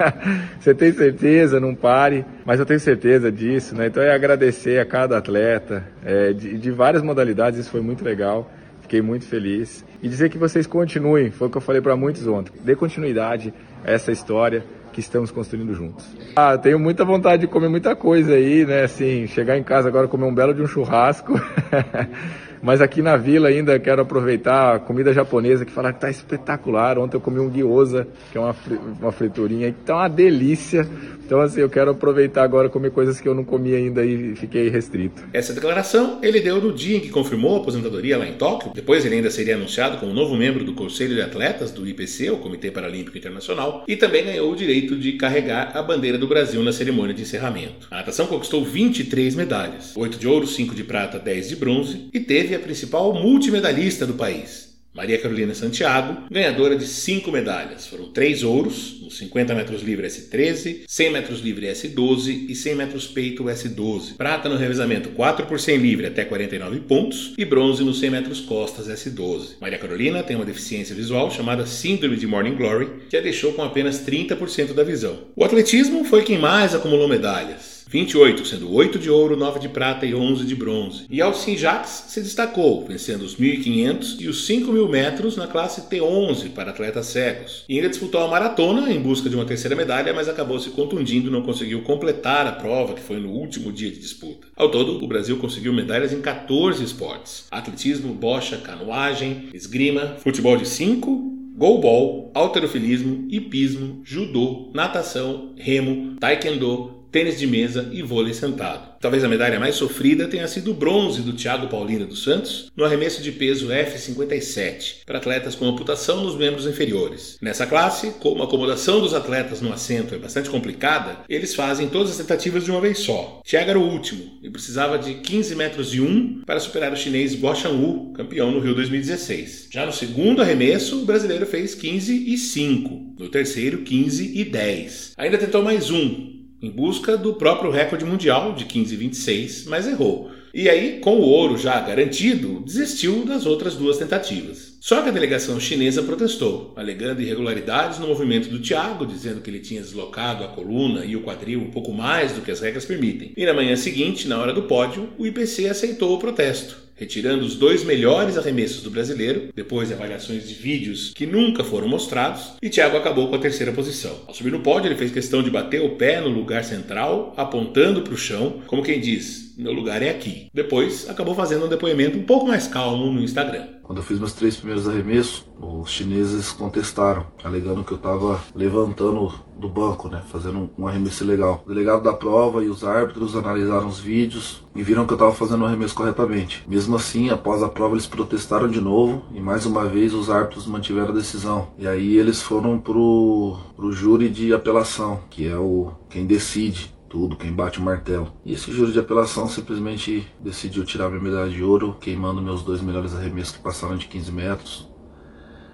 Você 0.60 0.74
tem 0.74 0.92
certeza, 0.92 1.58
não 1.58 1.74
pare, 1.74 2.22
mas 2.44 2.60
eu 2.60 2.66
tenho 2.66 2.80
certeza 2.80 3.32
disso, 3.32 3.74
né? 3.74 3.86
Então 3.86 4.02
é 4.02 4.12
agradecer 4.12 4.78
a 4.78 4.84
cada 4.84 5.16
atleta 5.16 5.86
é, 6.04 6.34
de, 6.34 6.58
de 6.58 6.70
várias 6.70 7.02
modalidades, 7.02 7.60
isso 7.60 7.70
foi 7.70 7.80
muito 7.80 8.04
legal, 8.04 8.52
fiquei 8.82 9.00
muito 9.00 9.24
feliz. 9.24 9.87
E 10.02 10.08
dizer 10.08 10.28
que 10.30 10.38
vocês 10.38 10.66
continuem, 10.66 11.30
foi 11.30 11.48
o 11.48 11.50
que 11.50 11.56
eu 11.56 11.60
falei 11.60 11.80
para 11.80 11.96
muitos 11.96 12.26
ontem, 12.26 12.52
dê 12.62 12.76
continuidade 12.76 13.52
a 13.84 13.90
essa 13.90 14.12
história 14.12 14.64
que 14.92 15.00
estamos 15.00 15.30
construindo 15.30 15.74
juntos. 15.74 16.06
Ah, 16.34 16.56
tenho 16.56 16.78
muita 16.78 17.04
vontade 17.04 17.42
de 17.42 17.46
comer 17.46 17.68
muita 17.68 17.94
coisa 17.94 18.34
aí, 18.34 18.64
né? 18.64 18.84
Assim, 18.84 19.26
chegar 19.26 19.56
em 19.56 19.62
casa 19.62 19.88
agora 19.88 20.08
comer 20.08 20.24
um 20.24 20.34
belo 20.34 20.54
de 20.54 20.62
um 20.62 20.66
churrasco. 20.66 21.34
Mas 22.62 22.80
aqui 22.80 23.02
na 23.02 23.16
vila 23.16 23.48
ainda 23.48 23.78
quero 23.78 24.02
aproveitar 24.02 24.76
a 24.76 24.78
comida 24.78 25.12
japonesa 25.12 25.64
que 25.64 25.72
fala 25.72 25.92
que 25.92 26.00
tá 26.00 26.10
espetacular. 26.10 26.98
Ontem 26.98 27.16
eu 27.16 27.20
comi 27.20 27.40
um 27.40 27.50
gyoza, 27.50 28.06
que 28.30 28.38
é 28.38 28.40
uma, 28.40 28.54
uma 29.00 29.12
friturinha, 29.12 29.72
que 29.72 29.80
tá 29.84 29.96
uma 29.96 30.08
delícia. 30.08 30.86
Então, 31.24 31.42
assim, 31.42 31.60
eu 31.60 31.68
quero 31.68 31.90
aproveitar 31.90 32.42
agora 32.42 32.70
comer 32.70 32.90
coisas 32.90 33.20
que 33.20 33.28
eu 33.28 33.34
não 33.34 33.44
comi 33.44 33.74
ainda 33.74 34.02
e 34.02 34.34
fiquei 34.34 34.70
restrito. 34.70 35.22
Essa 35.30 35.52
declaração 35.52 36.20
ele 36.22 36.40
deu 36.40 36.58
no 36.58 36.72
dia 36.72 36.96
em 36.96 37.00
que 37.00 37.10
confirmou 37.10 37.56
a 37.56 37.60
aposentadoria 37.60 38.16
lá 38.16 38.26
em 38.26 38.32
Tóquio. 38.32 38.72
Depois 38.74 39.04
ele 39.04 39.16
ainda 39.16 39.30
seria 39.30 39.54
anunciado 39.54 39.98
como 39.98 40.14
novo 40.14 40.34
membro 40.34 40.64
do 40.64 40.72
Conselho 40.72 41.14
de 41.14 41.20
Atletas 41.20 41.70
do 41.70 41.86
IPC, 41.86 42.30
o 42.30 42.38
Comitê 42.38 42.70
Paralímpico 42.70 43.18
Internacional, 43.18 43.84
e 43.86 43.94
também 43.94 44.24
ganhou 44.24 44.50
o 44.50 44.56
direito 44.56 44.96
de 44.96 45.12
carregar 45.12 45.76
a 45.76 45.82
bandeira 45.82 46.16
do 46.16 46.26
Brasil 46.26 46.62
na 46.62 46.72
cerimônia 46.72 47.14
de 47.14 47.20
encerramento. 47.20 47.88
A 47.90 47.96
natação 47.96 48.26
conquistou 48.26 48.64
23 48.64 49.34
medalhas, 49.34 49.94
8 49.96 50.18
de 50.18 50.26
ouro, 50.26 50.46
5 50.46 50.74
de 50.74 50.82
prata, 50.82 51.18
10 51.18 51.48
de 51.50 51.56
bronze, 51.56 52.08
e 52.12 52.20
teve 52.20 52.47
a 52.54 52.60
principal 52.60 53.12
multimedalhista 53.12 54.06
do 54.06 54.14
país, 54.14 54.68
Maria 54.98 55.18
Carolina 55.18 55.54
Santiago, 55.54 56.24
ganhadora 56.28 56.74
de 56.74 56.84
cinco 56.84 57.30
medalhas. 57.30 57.86
Foram 57.86 58.06
três 58.10 58.42
ouros, 58.42 59.00
nos 59.00 59.16
50 59.18 59.54
metros 59.54 59.82
livre 59.82 60.06
S13, 60.06 60.80
100 60.88 61.12
metros 61.12 61.40
livre 61.40 61.66
S12 61.66 62.46
e 62.48 62.54
100 62.56 62.74
metros 62.74 63.06
peito 63.06 63.44
S12. 63.44 64.16
Prata 64.16 64.48
no 64.48 64.56
revezamento 64.56 65.10
4 65.10 65.46
por 65.46 65.60
100 65.60 65.76
livre 65.76 66.06
até 66.06 66.24
49 66.24 66.80
pontos 66.80 67.32
e 67.38 67.44
bronze 67.44 67.84
nos 67.84 68.00
100 68.00 68.10
metros 68.10 68.40
costas 68.40 68.88
S12. 68.88 69.56
Maria 69.60 69.78
Carolina 69.78 70.22
tem 70.22 70.34
uma 70.34 70.44
deficiência 70.44 70.96
visual 70.96 71.30
chamada 71.30 71.64
Síndrome 71.64 72.16
de 72.16 72.26
Morning 72.26 72.56
Glory, 72.56 73.02
que 73.08 73.16
a 73.16 73.20
deixou 73.20 73.52
com 73.52 73.62
apenas 73.62 74.04
30% 74.04 74.72
da 74.72 74.82
visão. 74.82 75.28
O 75.36 75.44
atletismo 75.44 76.02
foi 76.04 76.24
quem 76.24 76.38
mais 76.38 76.74
acumulou 76.74 77.06
medalhas. 77.06 77.67
28, 77.88 78.44
sendo 78.46 78.70
8 78.70 78.98
de 78.98 79.08
ouro, 79.08 79.34
9 79.34 79.60
de 79.60 79.68
prata 79.68 80.04
e 80.04 80.14
11 80.14 80.44
de 80.44 80.54
bronze. 80.54 81.06
E 81.08 81.22
Alcin 81.22 81.56
Jacques 81.56 82.04
se 82.08 82.20
destacou, 82.20 82.84
vencendo 82.86 83.22
os 83.22 83.34
1.500 83.36 84.20
e 84.20 84.28
os 84.28 84.46
5.000 84.46 84.88
metros 84.90 85.36
na 85.38 85.46
classe 85.46 85.88
T11 85.88 86.50
para 86.50 86.70
atletas 86.70 87.06
cegos. 87.06 87.64
E 87.66 87.76
ainda 87.76 87.88
disputou 87.88 88.20
a 88.20 88.28
maratona 88.28 88.92
em 88.92 89.00
busca 89.00 89.30
de 89.30 89.36
uma 89.36 89.46
terceira 89.46 89.74
medalha, 89.74 90.12
mas 90.12 90.28
acabou 90.28 90.60
se 90.60 90.68
contundindo 90.70 91.28
e 91.28 91.32
não 91.32 91.40
conseguiu 91.40 91.80
completar 91.80 92.46
a 92.46 92.52
prova, 92.52 92.92
que 92.92 93.00
foi 93.00 93.18
no 93.18 93.30
último 93.30 93.72
dia 93.72 93.90
de 93.90 93.98
disputa. 93.98 94.48
Ao 94.54 94.70
todo, 94.70 95.02
o 95.02 95.08
Brasil 95.08 95.38
conseguiu 95.38 95.72
medalhas 95.72 96.12
em 96.12 96.20
14 96.20 96.84
esportes: 96.84 97.46
atletismo, 97.50 98.12
bocha, 98.12 98.58
canoagem, 98.58 99.48
esgrima, 99.54 100.16
futebol 100.18 100.58
de 100.58 100.68
5, 100.68 101.54
goalball, 101.56 102.30
alterofilismo, 102.34 103.26
hipismo, 103.30 104.02
judô, 104.04 104.70
natação, 104.74 105.54
remo, 105.56 106.16
taekwondo, 106.20 106.97
tênis 107.10 107.38
de 107.38 107.46
mesa 107.46 107.88
e 107.92 108.02
vôlei 108.02 108.34
sentado. 108.34 108.98
Talvez 109.00 109.22
a 109.22 109.28
medalha 109.28 109.60
mais 109.60 109.76
sofrida 109.76 110.26
tenha 110.26 110.48
sido 110.48 110.72
o 110.72 110.74
bronze 110.74 111.22
do 111.22 111.32
Thiago 111.32 111.68
Paulino 111.68 112.06
dos 112.06 112.24
Santos 112.24 112.70
no 112.76 112.84
arremesso 112.84 113.22
de 113.22 113.30
peso 113.30 113.68
F57 113.68 115.04
para 115.06 115.18
atletas 115.18 115.54
com 115.54 115.66
amputação 115.66 116.24
nos 116.24 116.36
membros 116.36 116.66
inferiores. 116.66 117.38
Nessa 117.40 117.66
classe, 117.66 118.14
como 118.18 118.42
a 118.42 118.46
acomodação 118.46 119.00
dos 119.00 119.14
atletas 119.14 119.60
no 119.60 119.72
assento 119.72 120.14
é 120.14 120.18
bastante 120.18 120.50
complicada, 120.50 121.18
eles 121.28 121.54
fazem 121.54 121.88
todas 121.88 122.10
as 122.10 122.16
tentativas 122.16 122.64
de 122.64 122.70
uma 122.70 122.80
vez 122.80 122.98
só. 122.98 123.40
Thiago 123.44 123.70
era 123.70 123.78
o 123.78 123.88
último 123.88 124.38
e 124.42 124.50
precisava 124.50 124.98
de 124.98 125.14
15 125.14 125.54
metros 125.54 125.94
e 125.94 126.00
1 126.00 126.42
para 126.44 126.60
superar 126.60 126.92
o 126.92 126.96
chinês 126.96 127.34
Guo 127.34 127.54
Shanwu, 127.54 128.12
campeão 128.14 128.50
no 128.50 128.60
Rio 128.60 128.74
2016. 128.74 129.68
Já 129.70 129.86
no 129.86 129.92
segundo 129.92 130.42
arremesso, 130.42 131.02
o 131.02 131.04
brasileiro 131.04 131.46
fez 131.46 131.74
15 131.74 132.32
e 132.32 132.36
5. 132.36 133.14
No 133.18 133.28
terceiro, 133.28 133.78
15 133.78 134.32
e 134.34 134.44
10. 134.44 135.14
Ainda 135.16 135.38
tentou 135.38 135.62
mais 135.62 135.90
um, 135.90 136.37
em 136.60 136.70
busca 136.70 137.16
do 137.16 137.34
próprio 137.34 137.70
recorde 137.70 138.04
mundial 138.04 138.52
de 138.52 138.64
15,26, 138.64 139.68
mas 139.68 139.86
errou. 139.86 140.30
E 140.52 140.68
aí, 140.68 140.98
com 141.00 141.16
o 141.16 141.22
ouro 141.22 141.58
já 141.58 141.78
garantido, 141.80 142.60
desistiu 142.64 143.24
das 143.24 143.46
outras 143.46 143.74
duas 143.74 143.98
tentativas. 143.98 144.76
Só 144.80 145.02
que 145.02 145.08
a 145.08 145.12
delegação 145.12 145.60
chinesa 145.60 146.02
protestou, 146.02 146.72
alegando 146.74 147.20
irregularidades 147.20 147.98
no 147.98 148.08
movimento 148.08 148.48
do 148.48 148.60
Thiago, 148.60 149.06
dizendo 149.06 149.40
que 149.40 149.50
ele 149.50 149.60
tinha 149.60 149.82
deslocado 149.82 150.42
a 150.42 150.48
coluna 150.48 151.04
e 151.04 151.14
o 151.14 151.22
quadril 151.22 151.60
um 151.60 151.70
pouco 151.70 151.92
mais 151.92 152.32
do 152.32 152.40
que 152.40 152.50
as 152.50 152.60
regras 152.60 152.86
permitem. 152.86 153.32
E 153.36 153.44
na 153.44 153.52
manhã 153.52 153.76
seguinte, 153.76 154.26
na 154.26 154.38
hora 154.38 154.52
do 154.52 154.62
pódio, 154.62 155.10
o 155.18 155.26
IPC 155.26 155.68
aceitou 155.68 156.14
o 156.14 156.18
protesto 156.18 156.87
retirando 156.98 157.44
os 157.44 157.54
dois 157.54 157.84
melhores 157.84 158.36
arremessos 158.36 158.82
do 158.82 158.90
brasileiro, 158.90 159.48
depois 159.54 159.88
de 159.88 159.94
avaliações 159.94 160.48
de 160.48 160.54
vídeos 160.54 161.12
que 161.14 161.26
nunca 161.26 161.64
foram 161.64 161.88
mostrados, 161.88 162.52
e 162.60 162.68
Thiago 162.68 162.96
acabou 162.96 163.28
com 163.28 163.36
a 163.36 163.40
terceira 163.40 163.72
posição. 163.72 164.20
Ao 164.26 164.34
subir 164.34 164.50
no 164.50 164.60
pódio, 164.60 164.88
ele 164.88 164.98
fez 164.98 165.10
questão 165.10 165.42
de 165.42 165.50
bater 165.50 165.80
o 165.80 165.96
pé 165.96 166.20
no 166.20 166.28
lugar 166.28 166.64
central, 166.64 167.32
apontando 167.36 168.02
para 168.02 168.14
o 168.14 168.18
chão, 168.18 168.62
como 168.66 168.82
quem 168.82 169.00
diz: 169.00 169.47
meu 169.58 169.72
lugar 169.72 170.00
é 170.02 170.10
aqui. 170.10 170.48
Depois, 170.54 171.08
acabou 171.10 171.34
fazendo 171.34 171.66
um 171.66 171.68
depoimento 171.68 172.16
um 172.16 172.22
pouco 172.22 172.46
mais 172.46 172.68
calmo 172.68 173.12
no 173.12 173.20
Instagram. 173.20 173.66
Quando 173.82 173.98
eu 173.98 174.04
fiz 174.04 174.18
meus 174.18 174.34
três 174.34 174.56
primeiros 174.56 174.86
arremessos, 174.86 175.44
os 175.58 175.90
chineses 175.90 176.52
contestaram, 176.52 177.26
alegando 177.42 177.82
que 177.82 177.92
eu 177.92 177.96
estava 177.96 178.38
levantando 178.54 179.32
do 179.58 179.68
banco, 179.68 180.08
né, 180.08 180.22
fazendo 180.30 180.70
um 180.78 180.86
arremesso 180.86 181.24
legal. 181.24 181.62
O 181.64 181.68
delegado 181.70 182.02
da 182.02 182.12
prova 182.12 182.62
e 182.62 182.68
os 182.68 182.84
árbitros 182.84 183.34
analisaram 183.34 183.88
os 183.88 183.98
vídeos 183.98 184.62
e 184.76 184.82
viram 184.82 185.06
que 185.06 185.12
eu 185.14 185.16
estava 185.16 185.34
fazendo 185.34 185.62
o 185.62 185.64
arremesso 185.64 185.94
corretamente. 185.94 186.62
Mesmo 186.68 186.94
assim, 186.94 187.30
após 187.30 187.62
a 187.62 187.68
prova, 187.68 187.94
eles 187.94 188.06
protestaram 188.06 188.68
de 188.68 188.80
novo 188.80 189.24
e 189.34 189.40
mais 189.40 189.66
uma 189.66 189.86
vez 189.86 190.14
os 190.14 190.30
árbitros 190.30 190.66
mantiveram 190.66 191.08
a 191.08 191.12
decisão. 191.12 191.68
E 191.78 191.88
aí 191.88 192.16
eles 192.16 192.40
foram 192.42 192.78
pro, 192.78 193.56
pro 193.74 193.90
júri 193.90 194.28
de 194.28 194.52
apelação, 194.52 195.20
que 195.30 195.48
é 195.48 195.56
o 195.56 195.92
quem 196.08 196.26
decide 196.26 196.97
tudo, 197.08 197.36
quem 197.36 197.52
bate 197.52 197.78
o 197.78 197.82
martelo. 197.82 198.32
E 198.44 198.52
esse 198.52 198.70
júri 198.72 198.92
de 198.92 199.00
apelação 199.00 199.48
simplesmente 199.48 200.26
decidiu 200.40 200.84
tirar 200.84 201.08
minha 201.08 201.22
medalha 201.22 201.50
de 201.50 201.62
ouro, 201.62 201.96
queimando 202.00 202.42
meus 202.42 202.62
dois 202.62 202.80
melhores 202.80 203.14
arremessos 203.14 203.56
que 203.56 203.62
passaram 203.62 203.96
de 203.96 204.06
15 204.06 204.32
metros. 204.32 204.88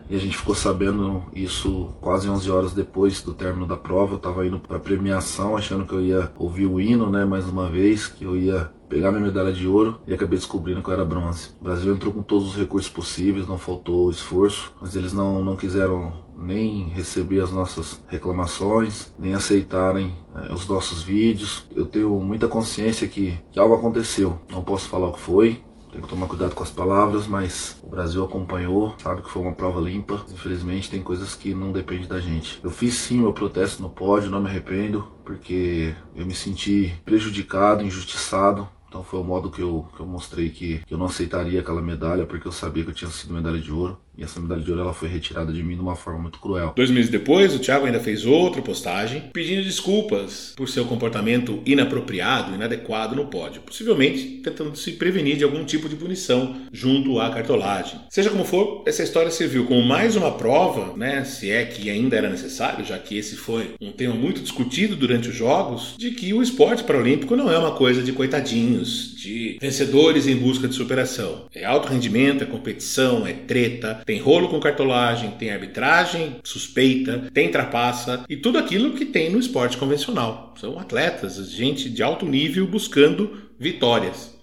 E 0.08 0.14
a 0.14 0.18
gente 0.18 0.36
ficou 0.36 0.54
sabendo 0.54 1.24
isso 1.32 1.94
quase 2.00 2.28
11 2.28 2.50
horas 2.50 2.72
depois 2.74 3.22
do 3.22 3.32
término 3.32 3.66
da 3.66 3.76
prova. 3.76 4.12
Eu 4.12 4.16
estava 4.18 4.46
indo 4.46 4.58
para 4.60 4.78
premiação, 4.78 5.56
achando 5.56 5.86
que 5.86 5.94
eu 5.94 6.00
ia 6.00 6.30
ouvir 6.36 6.66
o 6.66 6.80
hino, 6.80 7.10
né, 7.10 7.24
mais 7.24 7.46
uma 7.48 7.70
vez, 7.70 8.06
que 8.06 8.24
eu 8.24 8.36
ia 8.36 8.70
pegar 8.88 9.10
minha 9.10 9.24
medalha 9.24 9.52
de 9.52 9.66
ouro 9.66 9.98
e 10.06 10.12
acabei 10.12 10.38
descobrindo 10.38 10.82
que 10.82 10.88
eu 10.88 10.94
era 10.94 11.04
bronze. 11.04 11.50
O 11.60 11.64
Brasil 11.64 11.92
entrou 11.92 12.12
com 12.12 12.22
todos 12.22 12.48
os 12.48 12.56
recursos 12.56 12.90
possíveis, 12.90 13.48
não 13.48 13.58
faltou 13.58 14.10
esforço, 14.10 14.72
mas 14.80 14.94
eles 14.94 15.12
não, 15.12 15.42
não 15.42 15.56
quiseram 15.56 16.12
nem 16.36 16.88
receber 16.88 17.40
as 17.40 17.50
nossas 17.50 18.00
reclamações, 18.08 19.12
nem 19.18 19.34
aceitarem 19.34 20.14
é, 20.34 20.52
os 20.52 20.66
nossos 20.68 21.02
vídeos. 21.02 21.66
Eu 21.74 21.86
tenho 21.86 22.10
muita 22.20 22.48
consciência 22.48 23.08
que, 23.08 23.38
que 23.52 23.58
algo 23.58 23.74
aconteceu. 23.74 24.38
Não 24.50 24.62
posso 24.62 24.88
falar 24.88 25.08
o 25.08 25.12
que 25.12 25.20
foi, 25.20 25.62
tem 25.92 26.02
que 26.02 26.08
tomar 26.08 26.26
cuidado 26.26 26.54
com 26.56 26.62
as 26.62 26.70
palavras, 26.70 27.28
mas 27.28 27.80
o 27.82 27.88
Brasil 27.88 28.24
acompanhou, 28.24 28.94
sabe 28.98 29.22
que 29.22 29.30
foi 29.30 29.42
uma 29.42 29.52
prova 29.52 29.80
limpa. 29.80 30.24
Infelizmente 30.32 30.90
tem 30.90 31.00
coisas 31.00 31.36
que 31.36 31.54
não 31.54 31.70
dependem 31.70 32.08
da 32.08 32.18
gente. 32.18 32.58
Eu 32.64 32.70
fiz 32.70 32.94
sim 32.94 33.20
meu 33.20 33.32
protesto 33.32 33.80
no 33.80 33.88
pódio, 33.88 34.30
não 34.30 34.40
me 34.40 34.48
arrependo, 34.48 35.06
porque 35.24 35.94
eu 36.16 36.26
me 36.26 36.34
senti 36.34 36.92
prejudicado, 37.04 37.84
injustiçado 37.84 38.68
então 38.94 39.02
foi 39.02 39.18
o 39.18 39.24
modo 39.24 39.50
que 39.50 39.60
eu, 39.60 39.88
que 39.96 39.98
eu 39.98 40.06
mostrei 40.06 40.50
que, 40.50 40.78
que 40.78 40.94
eu 40.94 40.96
não 40.96 41.06
aceitaria 41.06 41.58
aquela 41.58 41.82
medalha, 41.82 42.24
porque 42.24 42.46
eu 42.46 42.52
sabia 42.52 42.84
que 42.84 42.90
eu 42.90 42.94
tinha 42.94 43.10
sido 43.10 43.34
medalha 43.34 43.58
de 43.58 43.72
ouro. 43.72 43.98
E 44.16 44.22
essa 44.22 44.40
medalha 44.40 44.62
de 44.62 44.70
ouro 44.70 44.82
ela 44.82 44.94
foi 44.94 45.08
retirada 45.08 45.52
de 45.52 45.62
mim 45.62 45.74
de 45.74 45.80
uma 45.80 45.96
forma 45.96 46.20
muito 46.20 46.38
cruel. 46.38 46.72
Dois 46.76 46.90
meses 46.90 47.10
depois, 47.10 47.54
o 47.54 47.58
Thiago 47.58 47.86
ainda 47.86 48.00
fez 48.00 48.24
outra 48.24 48.62
postagem 48.62 49.24
pedindo 49.32 49.62
desculpas 49.62 50.52
por 50.56 50.68
seu 50.68 50.84
comportamento 50.84 51.60
inapropriado, 51.66 52.54
inadequado 52.54 53.16
no 53.16 53.26
pódio, 53.26 53.62
possivelmente 53.62 54.40
tentando 54.42 54.76
se 54.76 54.92
prevenir 54.92 55.36
de 55.36 55.44
algum 55.44 55.64
tipo 55.64 55.88
de 55.88 55.96
punição 55.96 56.62
junto 56.72 57.18
à 57.18 57.30
cartolagem. 57.30 58.00
Seja 58.08 58.30
como 58.30 58.44
for, 58.44 58.82
essa 58.86 59.02
história 59.02 59.30
serviu 59.30 59.64
como 59.66 59.82
mais 59.82 60.16
uma 60.16 60.32
prova, 60.32 60.96
né, 60.96 61.24
se 61.24 61.50
é 61.50 61.64
que 61.64 61.90
ainda 61.90 62.16
era 62.16 62.28
necessário, 62.28 62.84
já 62.84 62.98
que 62.98 63.16
esse 63.16 63.36
foi 63.36 63.74
um 63.80 63.92
tema 63.92 64.14
muito 64.14 64.40
discutido 64.40 64.96
durante 64.96 65.28
os 65.28 65.34
Jogos, 65.34 65.94
de 65.98 66.12
que 66.12 66.32
o 66.32 66.42
esporte 66.42 66.84
paralímpico 66.84 67.34
não 67.34 67.50
é 67.50 67.58
uma 67.58 67.72
coisa 67.72 68.02
de 68.02 68.12
coitadinhos, 68.12 69.14
de 69.16 69.58
vencedores 69.60 70.26
em 70.26 70.36
busca 70.36 70.68
de 70.68 70.74
superação. 70.74 71.46
É 71.54 71.64
alto 71.64 71.88
rendimento, 71.88 72.44
é 72.44 72.46
competição, 72.46 73.26
é 73.26 73.32
treta, 73.32 74.02
tem 74.04 74.20
rolo 74.20 74.48
com 74.48 74.60
cartolagem, 74.60 75.30
tem 75.32 75.50
arbitragem 75.50 76.36
suspeita, 76.44 77.30
tem 77.32 77.50
trapaça 77.50 78.24
e 78.28 78.36
tudo 78.36 78.58
aquilo 78.58 78.92
que 78.92 79.04
tem 79.04 79.30
no 79.30 79.38
esporte 79.38 79.76
convencional. 79.76 80.54
São 80.60 80.78
atletas, 80.78 81.50
gente 81.50 81.88
de 81.88 82.02
alto 82.02 82.26
nível 82.26 82.66
buscando 82.66 83.48
vitórias. 83.58 84.36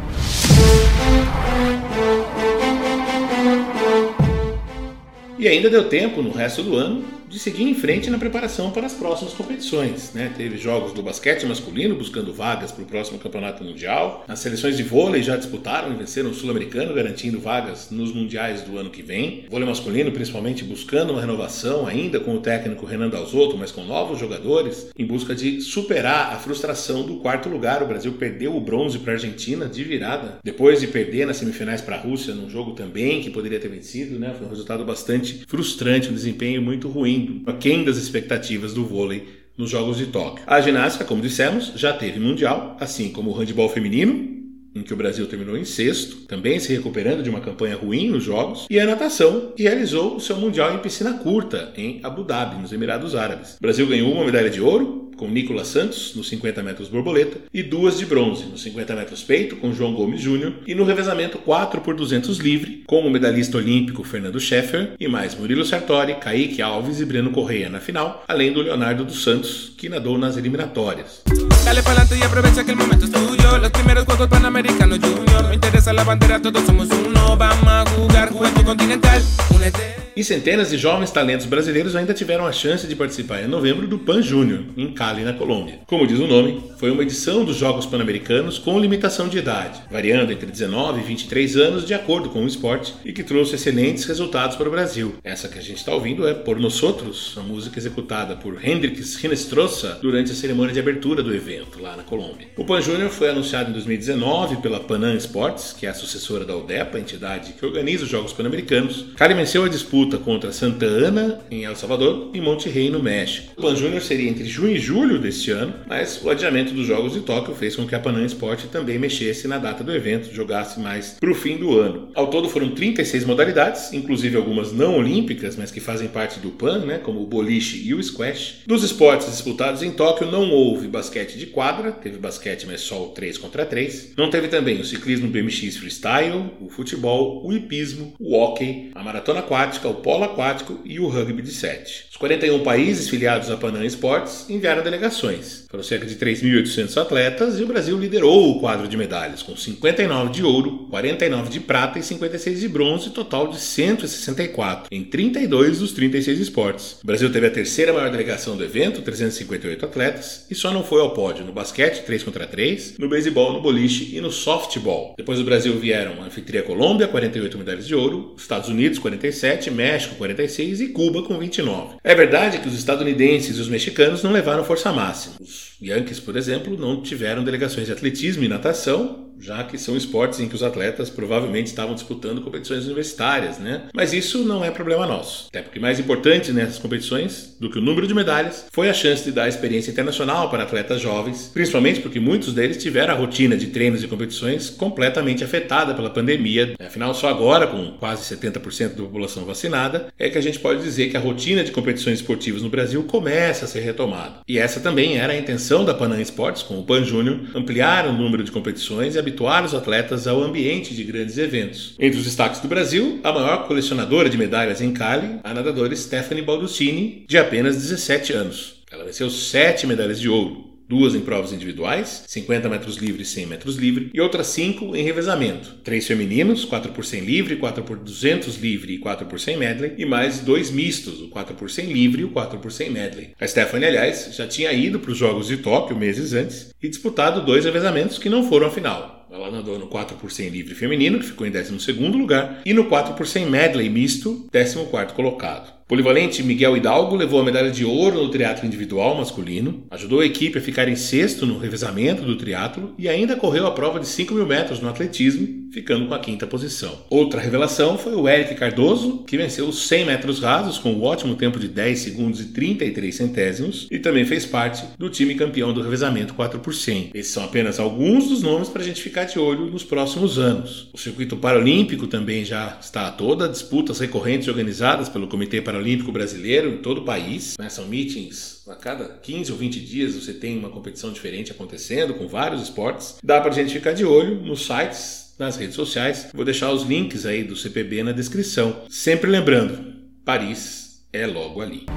E 5.37 5.47
ainda 5.47 5.69
deu 5.69 5.89
tempo 5.89 6.21
no 6.21 6.31
resto 6.31 6.61
do 6.61 6.75
ano 6.75 7.20
de 7.31 7.39
seguir 7.39 7.63
em 7.63 7.73
frente 7.73 8.09
na 8.09 8.17
preparação 8.17 8.71
para 8.71 8.85
as 8.85 8.93
próximas 8.93 9.33
competições. 9.33 10.11
Né? 10.13 10.33
Teve 10.35 10.57
jogos 10.57 10.91
do 10.91 11.01
basquete 11.01 11.45
masculino 11.45 11.95
buscando 11.95 12.33
vagas 12.33 12.73
para 12.73 12.83
o 12.83 12.85
próximo 12.85 13.17
campeonato 13.19 13.63
mundial. 13.63 14.25
As 14.27 14.39
seleções 14.39 14.75
de 14.75 14.83
vôlei 14.83 15.23
já 15.23 15.37
disputaram 15.37 15.93
e 15.93 15.95
venceram 15.95 16.29
o 16.29 16.33
sul-americano, 16.33 16.93
garantindo 16.93 17.39
vagas 17.39 17.89
nos 17.89 18.13
mundiais 18.13 18.63
do 18.63 18.77
ano 18.77 18.89
que 18.89 19.01
vem. 19.01 19.45
Vôlei 19.49 19.65
masculino, 19.65 20.11
principalmente, 20.11 20.65
buscando 20.65 21.13
uma 21.13 21.21
renovação 21.21 21.87
ainda 21.87 22.19
com 22.19 22.35
o 22.35 22.41
técnico 22.41 22.85
Renan 22.85 23.07
Dalzotto, 23.07 23.57
mas 23.57 23.71
com 23.71 23.85
novos 23.85 24.19
jogadores, 24.19 24.91
em 24.97 25.05
busca 25.05 25.33
de 25.33 25.61
superar 25.61 26.33
a 26.33 26.37
frustração 26.37 27.03
do 27.03 27.17
quarto 27.17 27.47
lugar. 27.47 27.81
O 27.81 27.87
Brasil 27.87 28.11
perdeu 28.11 28.53
o 28.57 28.59
bronze 28.59 28.99
para 28.99 29.13
a 29.13 29.15
Argentina 29.15 29.67
de 29.67 29.85
virada, 29.85 30.39
depois 30.43 30.81
de 30.81 30.87
perder 30.87 31.25
nas 31.25 31.37
semifinais 31.37 31.79
para 31.79 31.95
a 31.95 31.99
Rússia, 31.99 32.35
num 32.35 32.49
jogo 32.49 32.71
também 32.71 33.21
que 33.21 33.29
poderia 33.29 33.59
ter 33.59 33.69
vencido. 33.69 34.19
Né? 34.19 34.35
Foi 34.37 34.45
um 34.45 34.49
resultado 34.49 34.83
bastante 34.83 35.45
frustrante, 35.47 36.09
um 36.09 36.13
desempenho 36.13 36.61
muito 36.61 36.89
ruim 36.89 37.20
aquém 37.45 37.83
das 37.83 37.97
expectativas 37.97 38.73
do 38.73 38.85
vôlei 38.85 39.27
nos 39.57 39.69
Jogos 39.69 39.97
de 39.97 40.07
Tóquio. 40.07 40.43
A 40.47 40.61
ginástica, 40.61 41.05
como 41.05 41.21
dissemos, 41.21 41.73
já 41.75 41.93
teve 41.93 42.19
mundial, 42.19 42.77
assim 42.79 43.09
como 43.09 43.31
o 43.31 43.33
handebol 43.33 43.69
feminino, 43.69 44.41
em 44.73 44.81
que 44.81 44.93
o 44.93 44.97
Brasil 44.97 45.27
terminou 45.27 45.57
em 45.57 45.65
sexto, 45.65 46.25
também 46.27 46.59
se 46.59 46.71
recuperando 46.71 47.21
de 47.21 47.29
uma 47.29 47.41
campanha 47.41 47.75
ruim 47.75 48.09
nos 48.09 48.23
Jogos, 48.23 48.67
e 48.69 48.79
a 48.79 48.85
natação, 48.85 49.51
que 49.55 49.63
realizou 49.63 50.15
o 50.15 50.19
seu 50.21 50.37
mundial 50.37 50.73
em 50.73 50.79
piscina 50.79 51.13
curta, 51.13 51.73
em 51.75 51.99
Abu 52.03 52.23
Dhabi, 52.23 52.61
nos 52.61 52.71
Emirados 52.71 53.15
Árabes. 53.15 53.55
O 53.55 53.61
Brasil 53.61 53.85
ganhou 53.85 54.13
uma 54.13 54.25
medalha 54.25 54.49
de 54.49 54.61
ouro, 54.61 55.00
com 55.21 55.27
Nicolas 55.27 55.67
Santos 55.67 56.13
nos 56.15 56.27
50 56.29 56.63
metros 56.63 56.89
borboleta 56.89 57.37
e 57.53 57.61
duas 57.61 57.99
de 57.99 58.07
bronze 58.07 58.45
nos 58.45 58.63
50 58.63 58.95
metros 58.95 59.21
peito 59.21 59.55
com 59.57 59.71
João 59.71 59.93
Gomes 59.93 60.19
Júnior 60.19 60.55
e 60.65 60.73
no 60.73 60.83
revezamento 60.83 61.37
4 61.37 61.79
por 61.81 61.95
200 61.95 62.39
livre 62.39 62.83
com 62.87 63.01
o 63.01 63.11
medalhista 63.11 63.57
olímpico 63.57 64.03
Fernando 64.03 64.39
Scheffer 64.39 64.93
e 64.99 65.07
mais 65.07 65.35
Murilo 65.35 65.63
Sartori, 65.63 66.15
Kaique 66.15 66.59
Alves 66.59 66.99
e 66.99 67.05
Breno 67.05 67.29
Correia 67.29 67.69
na 67.69 67.79
final, 67.79 68.25
além 68.27 68.51
do 68.51 68.63
Leonardo 68.63 69.05
dos 69.05 69.23
Santos 69.23 69.71
que 69.77 69.87
nadou 69.87 70.17
nas 70.17 70.37
eliminatórias. 70.37 71.21
Dale 71.63 71.83
pa'lante 71.83 72.17
y 72.17 72.23
aprovecha 72.23 72.63
que 72.63 72.71
el 72.71 72.77
momento 72.77 73.05
es 73.05 73.11
tuyo. 73.11 73.59
Los 73.59 73.69
primeros 73.69 74.05
Juegos 74.05 74.27
Panamericanos 74.27 74.97
Junior. 74.97 75.53
Interesa 75.53 75.93
la 75.93 76.03
bandera, 76.03 76.41
todos 76.41 76.65
somos 76.65 76.89
uno. 76.89 77.37
Vamos 77.37 77.67
a 77.67 77.85
jugar 77.95 78.31
Juventud 78.31 78.63
Continental. 78.63 79.21
Únete. 79.53 80.10
E 80.21 80.23
centenas 80.23 80.69
de 80.69 80.77
jovens 80.77 81.09
talentos 81.09 81.47
brasileiros 81.47 81.95
ainda 81.95 82.13
tiveram 82.13 82.45
a 82.45 82.51
chance 82.51 82.85
de 82.85 82.95
participar 82.95 83.41
em 83.41 83.47
novembro 83.47 83.87
do 83.87 83.97
Pan 83.97 84.21
Júnior, 84.21 84.65
em 84.77 84.93
Cali, 84.93 85.23
na 85.23 85.33
Colômbia. 85.33 85.79
Como 85.87 86.05
diz 86.05 86.19
o 86.19 86.27
nome, 86.27 86.61
foi 86.77 86.91
uma 86.91 87.01
edição 87.01 87.43
dos 87.43 87.57
Jogos 87.57 87.87
Pan-Americanos 87.87 88.59
com 88.59 88.79
limitação 88.79 89.27
de 89.27 89.39
idade, 89.39 89.81
variando 89.89 90.31
entre 90.31 90.45
19 90.45 90.99
e 90.99 91.03
23 91.03 91.57
anos 91.57 91.87
de 91.87 91.95
acordo 91.95 92.29
com 92.29 92.43
o 92.43 92.47
esporte 92.47 92.93
e 93.03 93.11
que 93.11 93.23
trouxe 93.23 93.55
excelentes 93.55 94.05
resultados 94.05 94.55
para 94.55 94.67
o 94.67 94.71
Brasil. 94.71 95.15
Essa 95.23 95.47
que 95.47 95.57
a 95.57 95.61
gente 95.61 95.77
está 95.77 95.91
ouvindo 95.91 96.27
é 96.27 96.35
Por 96.35 96.59
Nós 96.59 96.83
Outros, 96.83 97.33
a 97.37 97.41
música 97.41 97.79
executada 97.79 98.35
por 98.35 98.63
Hendrix 98.63 99.23
Hinestrosa 99.23 99.97
durante 100.03 100.31
a 100.31 100.35
cerimônia 100.35 100.71
de 100.71 100.79
abertura 100.79 101.23
do 101.23 101.33
evento 101.33 101.81
lá 101.81 101.97
na 101.97 102.03
Colômbia. 102.03 102.49
O 102.55 102.63
Pan 102.63 102.79
Júnior 102.79 103.09
foi 103.09 103.31
anunciado 103.31 103.71
em 103.71 103.73
2019 103.73 104.57
pela 104.57 104.79
Panam 104.79 105.15
Sports, 105.15 105.73
que 105.73 105.87
é 105.87 105.89
a 105.89 105.95
sucessora 105.95 106.45
da 106.45 106.55
UDEPA, 106.55 106.99
entidade 106.99 107.53
que 107.53 107.65
organiza 107.65 108.03
os 108.03 108.09
Jogos 108.11 108.33
Pan-Americanos. 108.33 109.07
Cali 109.15 109.33
venceu 109.33 109.63
a 109.63 109.67
disputa 109.67 110.10
disputa 110.11 110.17
contra 110.17 110.51
Santa 110.51 110.85
Ana, 110.85 111.39
em 111.49 111.63
El 111.63 111.75
Salvador, 111.75 112.31
e 112.33 112.41
Monterrey, 112.41 112.89
no 112.89 113.01
México. 113.01 113.53
O 113.57 113.61
Pan 113.61 113.75
Júnior 113.75 114.01
seria 114.01 114.29
entre 114.29 114.45
junho 114.45 114.75
e 114.75 114.79
julho 114.79 115.19
deste 115.19 115.51
ano, 115.51 115.73
mas 115.87 116.21
o 116.23 116.29
adiamento 116.29 116.73
dos 116.73 116.87
Jogos 116.87 117.13
de 117.13 117.21
Tóquio 117.21 117.55
fez 117.55 117.75
com 117.75 117.87
que 117.87 117.95
a 117.95 117.99
Panam 117.99 118.25
Sport 118.25 118.65
também 118.65 118.99
mexesse 118.99 119.47
na 119.47 119.57
data 119.57 119.83
do 119.83 119.93
evento, 119.93 120.33
jogasse 120.33 120.79
mais 120.79 121.17
para 121.19 121.31
o 121.31 121.35
fim 121.35 121.57
do 121.57 121.79
ano. 121.79 122.09
Ao 122.13 122.27
todo 122.27 122.49
foram 122.49 122.71
36 122.71 123.25
modalidades, 123.25 123.93
inclusive 123.93 124.35
algumas 124.35 124.71
não 124.71 124.97
olímpicas, 124.97 125.55
mas 125.55 125.71
que 125.71 125.79
fazem 125.79 126.07
parte 126.07 126.39
do 126.39 126.49
PAN, 126.49 126.79
né, 126.79 126.97
como 126.97 127.21
o 127.21 127.27
boliche 127.27 127.81
e 127.87 127.93
o 127.93 128.03
squash. 128.03 128.61
Dos 128.65 128.83
esportes 128.83 129.29
disputados 129.29 129.83
em 129.83 129.91
Tóquio 129.91 130.29
não 130.29 130.51
houve 130.51 130.87
basquete 130.87 131.37
de 131.37 131.45
quadra, 131.45 131.91
teve 131.91 132.17
basquete, 132.17 132.65
mas 132.65 132.81
só 132.81 133.03
o 133.03 133.09
3 133.09 133.37
contra 133.37 133.65
3. 133.65 134.13
Não 134.17 134.29
teve 134.29 134.47
também 134.47 134.81
o 134.81 134.85
ciclismo 134.85 135.27
BMX 135.27 135.77
freestyle, 135.77 136.51
o 136.59 136.69
futebol, 136.69 137.45
o 137.45 137.53
hipismo, 137.53 138.13
o 138.19 138.35
hockey, 138.35 138.91
a 138.95 139.03
maratona 139.03 139.39
aquática, 139.39 139.87
o 139.91 139.95
polo 139.95 140.23
aquático 140.23 140.79
e 140.83 140.99
o 140.99 141.07
rugby 141.07 141.41
de 141.41 141.51
7. 141.51 142.05
Os 142.11 142.17
41 142.17 142.63
países 142.63 143.09
filiados 143.09 143.49
à 143.49 143.57
Panam 143.57 143.83
Esportes 143.83 144.49
enviaram 144.49 144.83
delegações. 144.83 145.65
Foram 145.69 145.83
cerca 145.83 146.05
de 146.05 146.15
3.800 146.15 147.01
atletas 147.01 147.59
e 147.59 147.63
o 147.63 147.67
Brasil 147.67 147.97
liderou 147.97 148.51
o 148.51 148.59
quadro 148.59 148.87
de 148.87 148.97
medalhas, 148.97 149.41
com 149.41 149.55
59 149.55 150.31
de 150.31 150.43
ouro, 150.43 150.87
49 150.89 151.49
de 151.49 151.59
prata 151.59 151.99
e 151.99 152.03
56 152.03 152.59
de 152.59 152.67
bronze, 152.67 153.09
total 153.11 153.47
de 153.47 153.59
164, 153.59 154.87
em 154.91 155.03
32 155.03 155.79
dos 155.79 155.93
36 155.93 156.39
esportes. 156.39 156.97
O 157.03 157.07
Brasil 157.07 157.31
teve 157.31 157.47
a 157.47 157.51
terceira 157.51 157.93
maior 157.93 158.11
delegação 158.11 158.57
do 158.57 158.63
evento, 158.63 159.01
358 159.01 159.85
atletas, 159.85 160.45
e 160.49 160.55
só 160.55 160.71
não 160.71 160.83
foi 160.83 161.01
ao 161.01 161.13
pódio 161.13 161.45
no 161.45 161.53
basquete, 161.53 162.03
3 162.05 162.23
contra 162.23 162.45
3, 162.45 162.97
no 162.97 163.09
beisebol, 163.09 163.53
no 163.53 163.61
boliche 163.61 164.15
e 164.15 164.21
no 164.21 164.31
softball. 164.31 165.15
Depois 165.17 165.39
do 165.39 165.45
Brasil 165.45 165.77
vieram 165.79 166.21
a 166.21 166.25
anfitriã 166.25 166.61
Colômbia, 166.61 167.07
48 167.07 167.57
medalhas 167.57 167.87
de 167.87 167.95
ouro, 167.95 168.35
Estados 168.37 168.69
Unidos, 168.69 168.99
47, 168.99 169.71
México 169.81 170.13
46 170.15 170.79
e 170.79 170.87
Cuba 170.89 171.23
com 171.23 171.39
29. 171.39 171.95
É 172.03 172.13
verdade 172.13 172.59
que 172.59 172.67
os 172.67 172.75
estadunidenses 172.75 173.57
e 173.57 173.61
os 173.61 173.67
mexicanos 173.67 174.21
não 174.21 174.31
levaram 174.31 174.63
força 174.63 174.93
máxima. 174.93 175.35
Os 175.39 175.73
Yankees, 175.81 176.19
por 176.19 176.37
exemplo, 176.37 176.77
não 176.77 177.01
tiveram 177.01 177.43
delegações 177.43 177.87
de 177.87 177.93
atletismo 177.93 178.43
e 178.43 178.47
natação, 178.47 179.30
já 179.41 179.63
que 179.63 179.77
são 179.77 179.97
esportes 179.97 180.39
em 180.39 180.47
que 180.47 180.55
os 180.55 180.63
atletas 180.63 181.09
provavelmente 181.09 181.67
estavam 181.67 181.95
disputando 181.95 182.41
competições 182.41 182.85
universitárias, 182.85 183.57
né? 183.57 183.83
Mas 183.93 184.13
isso 184.13 184.43
não 184.43 184.63
é 184.63 184.69
problema 184.69 185.05
nosso. 185.05 185.47
Até 185.49 185.61
porque 185.61 185.79
mais 185.79 185.99
importante 185.99 186.51
nessas 186.51 186.77
competições 186.77 187.55
do 187.59 187.69
que 187.69 187.79
o 187.79 187.81
número 187.81 188.07
de 188.07 188.13
medalhas 188.13 188.67
foi 188.71 188.89
a 188.89 188.93
chance 188.93 189.23
de 189.23 189.31
dar 189.31 189.47
experiência 189.47 189.91
internacional 189.91 190.49
para 190.49 190.63
atletas 190.63 191.01
jovens, 191.01 191.49
principalmente 191.53 191.99
porque 191.99 192.19
muitos 192.19 192.53
deles 192.53 192.77
tiveram 192.77 193.13
a 193.13 193.17
rotina 193.17 193.57
de 193.57 193.67
treinos 193.67 194.03
e 194.03 194.07
competições 194.07 194.69
completamente 194.69 195.43
afetada 195.43 195.93
pela 195.93 196.09
pandemia. 196.09 196.75
Afinal, 196.79 197.13
só 197.13 197.29
agora, 197.29 197.67
com 197.67 197.91
quase 197.99 198.35
70% 198.35 198.89
da 198.89 199.03
população 199.03 199.45
vacinada, 199.45 200.07
é 200.19 200.29
que 200.29 200.37
a 200.37 200.41
gente 200.41 200.59
pode 200.59 200.83
dizer 200.83 201.09
que 201.09 201.17
a 201.17 201.19
rotina 201.19 201.63
de 201.63 201.71
competições 201.71 202.19
esportivas 202.19 202.61
no 202.61 202.69
Brasil 202.69 203.03
começa 203.03 203.65
a 203.65 203.67
ser 203.67 203.79
retomada. 203.79 204.41
E 204.47 204.59
essa 204.59 204.79
também 204.79 205.17
era 205.17 205.33
a 205.33 205.37
intenção 205.37 205.83
da 205.83 205.93
Panam 205.93 206.19
Esportes 206.19 206.61
com 206.61 206.79
o 206.79 206.83
Pan 206.83 207.03
Júnior, 207.03 207.39
ampliar 207.55 208.07
o 208.07 208.13
número 208.13 208.43
de 208.43 208.51
competições 208.51 209.15
e 209.15 209.19
habituar 209.31 209.63
os 209.63 209.73
atletas 209.73 210.27
ao 210.27 210.43
ambiente 210.43 210.93
de 210.93 211.03
grandes 211.03 211.37
eventos. 211.37 211.95
Entre 211.97 212.19
os 212.19 212.25
destaques 212.25 212.59
do 212.59 212.67
Brasil, 212.67 213.19
a 213.23 213.31
maior 213.31 213.65
colecionadora 213.67 214.29
de 214.29 214.37
medalhas 214.37 214.81
em 214.81 214.91
Cali, 214.91 215.39
a 215.43 215.53
nadadora 215.53 215.95
Stephanie 215.95 216.43
Balducini, 216.43 217.25
de 217.27 217.37
apenas 217.37 217.77
17 217.77 218.33
anos. 218.33 218.81
Ela 218.91 219.05
venceu 219.05 219.29
sete 219.29 219.87
medalhas 219.87 220.19
de 220.19 220.27
ouro, 220.27 220.71
duas 220.91 221.15
em 221.15 221.21
provas 221.21 221.53
individuais, 221.53 222.25
50 222.27 222.67
metros 222.67 222.97
livre 222.97 223.21
e 223.21 223.25
100 223.25 223.45
metros 223.45 223.77
livre, 223.77 224.09
e 224.13 224.19
outras 224.19 224.47
cinco 224.47 224.93
em 224.93 225.01
revezamento. 225.01 225.75
Três 225.85 226.05
femininos, 226.05 226.65
4 226.65 226.91
por 226.91 227.05
100 227.05 227.21
livre, 227.21 227.55
4 227.55 227.81
por 227.85 227.95
200 227.95 228.57
livre 228.57 228.95
e 228.95 228.97
4 228.97 229.25
por 229.25 229.39
100 229.39 229.57
medley, 229.57 229.93
e 229.97 230.05
mais 230.05 230.41
dois 230.41 230.69
mistos, 230.69 231.21
o 231.21 231.29
4 231.29 231.55
por 231.55 231.71
100 231.71 231.93
livre 231.93 232.23
e 232.23 232.25
o 232.25 232.31
4 232.31 232.59
por 232.59 232.73
100 232.73 232.89
medley. 232.89 233.29
A 233.39 233.47
Stephanie, 233.47 233.87
aliás, 233.87 234.31
já 234.35 234.45
tinha 234.45 234.73
ido 234.73 234.99
para 234.99 235.11
os 235.11 235.17
Jogos 235.17 235.47
de 235.47 235.57
Tóquio 235.57 235.95
meses 235.95 236.33
antes 236.33 236.73
e 236.83 236.89
disputado 236.89 237.45
dois 237.45 237.63
revezamentos 237.63 238.17
que 238.17 238.29
não 238.29 238.49
foram 238.49 238.67
à 238.67 238.69
final. 238.69 239.20
Ela 239.31 239.49
nadou 239.49 239.79
no 239.79 239.87
4 239.87 240.17
por 240.17 240.29
100 240.29 240.49
livre 240.49 240.75
feminino, 240.75 241.17
que 241.17 241.25
ficou 241.25 241.47
em 241.47 241.51
12º 241.51 242.17
lugar, 242.17 242.61
e 242.65 242.73
no 242.73 242.85
4 242.85 243.13
por 243.13 243.25
100 243.25 243.45
medley 243.45 243.89
misto, 243.89 244.45
14º 244.51 245.13
colocado. 245.13 245.71
Polivalente 245.87 246.43
Miguel 246.43 246.75
Hidalgo 246.75 247.15
levou 247.15 247.39
a 247.39 247.43
medalha 247.43 247.71
de 247.71 247.85
ouro 247.85 248.21
no 248.21 248.29
triatlo 248.29 248.65
individual 248.65 249.15
masculino, 249.15 249.85
ajudou 249.89 250.19
a 250.19 250.25
equipe 250.25 250.57
a 250.57 250.61
ficar 250.61 250.89
em 250.89 250.97
sexto 250.97 251.45
no 251.45 251.57
revezamento 251.57 252.23
do 252.23 252.37
triatlo 252.37 252.93
e 252.97 253.07
ainda 253.07 253.37
correu 253.37 253.67
a 253.67 253.71
prova 253.71 254.01
de 254.01 254.07
5 254.07 254.33
mil 254.33 254.45
metros 254.45 254.81
no 254.81 254.89
atletismo, 254.89 255.60
ficando 255.71 256.07
com 256.07 256.13
a 256.13 256.19
quinta 256.19 256.45
posição. 256.45 257.05
Outra 257.09 257.41
revelação 257.41 257.97
foi 257.97 258.13
o 258.13 258.27
Eric 258.27 258.55
Cardoso, 258.55 259.23
que 259.25 259.37
venceu 259.37 259.67
os 259.67 259.87
100 259.87 260.05
metros 260.05 260.39
rasos 260.39 260.77
com 260.77 260.93
um 260.93 261.03
ótimo 261.03 261.35
tempo 261.35 261.59
de 261.59 261.67
10 261.67 261.99
segundos 261.99 262.39
e 262.39 262.45
33 262.45 263.15
centésimos 263.15 263.87
e 263.89 263.99
também 263.99 264.25
fez 264.25 264.45
parte 264.45 264.83
do 264.97 265.09
time 265.09 265.35
campeão 265.35 265.73
do 265.73 265.81
revezamento 265.81 266.33
4 266.33 266.59
por 266.59 266.73
100. 266.73 267.11
Esses 267.13 267.31
são 267.31 267.43
apenas 267.43 267.79
alguns 267.79 268.27
dos 268.27 268.41
nomes 268.41 268.69
para 268.69 268.81
a 268.81 268.85
gente 268.85 269.01
ficar 269.01 269.25
de 269.25 269.39
olho 269.39 269.65
nos 269.65 269.83
próximos 269.83 270.37
anos. 270.37 270.89
O 270.93 270.97
circuito 270.97 271.37
paralímpico 271.37 272.07
também 272.07 272.43
já 272.43 272.77
está 272.81 273.07
a 273.07 273.11
toda, 273.11 273.47
disputas 273.47 273.99
recorrentes 273.99 274.47
organizadas 274.47 275.09
pelo 275.09 275.27
Comitê 275.27 275.61
Paralímpico 275.61 276.11
Brasileiro 276.11 276.69
em 276.69 276.77
todo 276.77 277.01
o 277.01 277.05
país. 277.05 277.55
Né? 277.57 277.69
São 277.69 277.87
meetings 277.87 278.61
a 278.71 278.75
cada 278.75 279.05
15 279.05 279.51
ou 279.51 279.57
20 279.57 279.79
dias 279.81 280.15
você 280.15 280.33
tem 280.33 280.57
uma 280.57 280.69
competição 280.69 281.11
diferente 281.11 281.51
acontecendo 281.51 282.13
com 282.13 282.27
vários 282.27 282.61
esportes. 282.61 283.17
Dá 283.23 283.41
para 283.41 283.51
a 283.51 283.53
gente 283.53 283.73
ficar 283.73 283.93
de 283.93 284.05
olho 284.05 284.35
nos 284.41 284.65
sites, 284.65 285.20
nas 285.41 285.57
redes 285.57 285.75
sociais. 285.75 286.27
Vou 286.33 286.45
deixar 286.45 286.71
os 286.71 286.83
links 286.83 287.25
aí 287.25 287.43
do 287.43 287.55
CPB 287.55 288.03
na 288.03 288.11
descrição. 288.11 288.83
Sempre 288.89 289.29
lembrando, 289.29 289.93
Paris 290.23 291.03
é 291.11 291.25
logo 291.25 291.61
ali. 291.61 291.87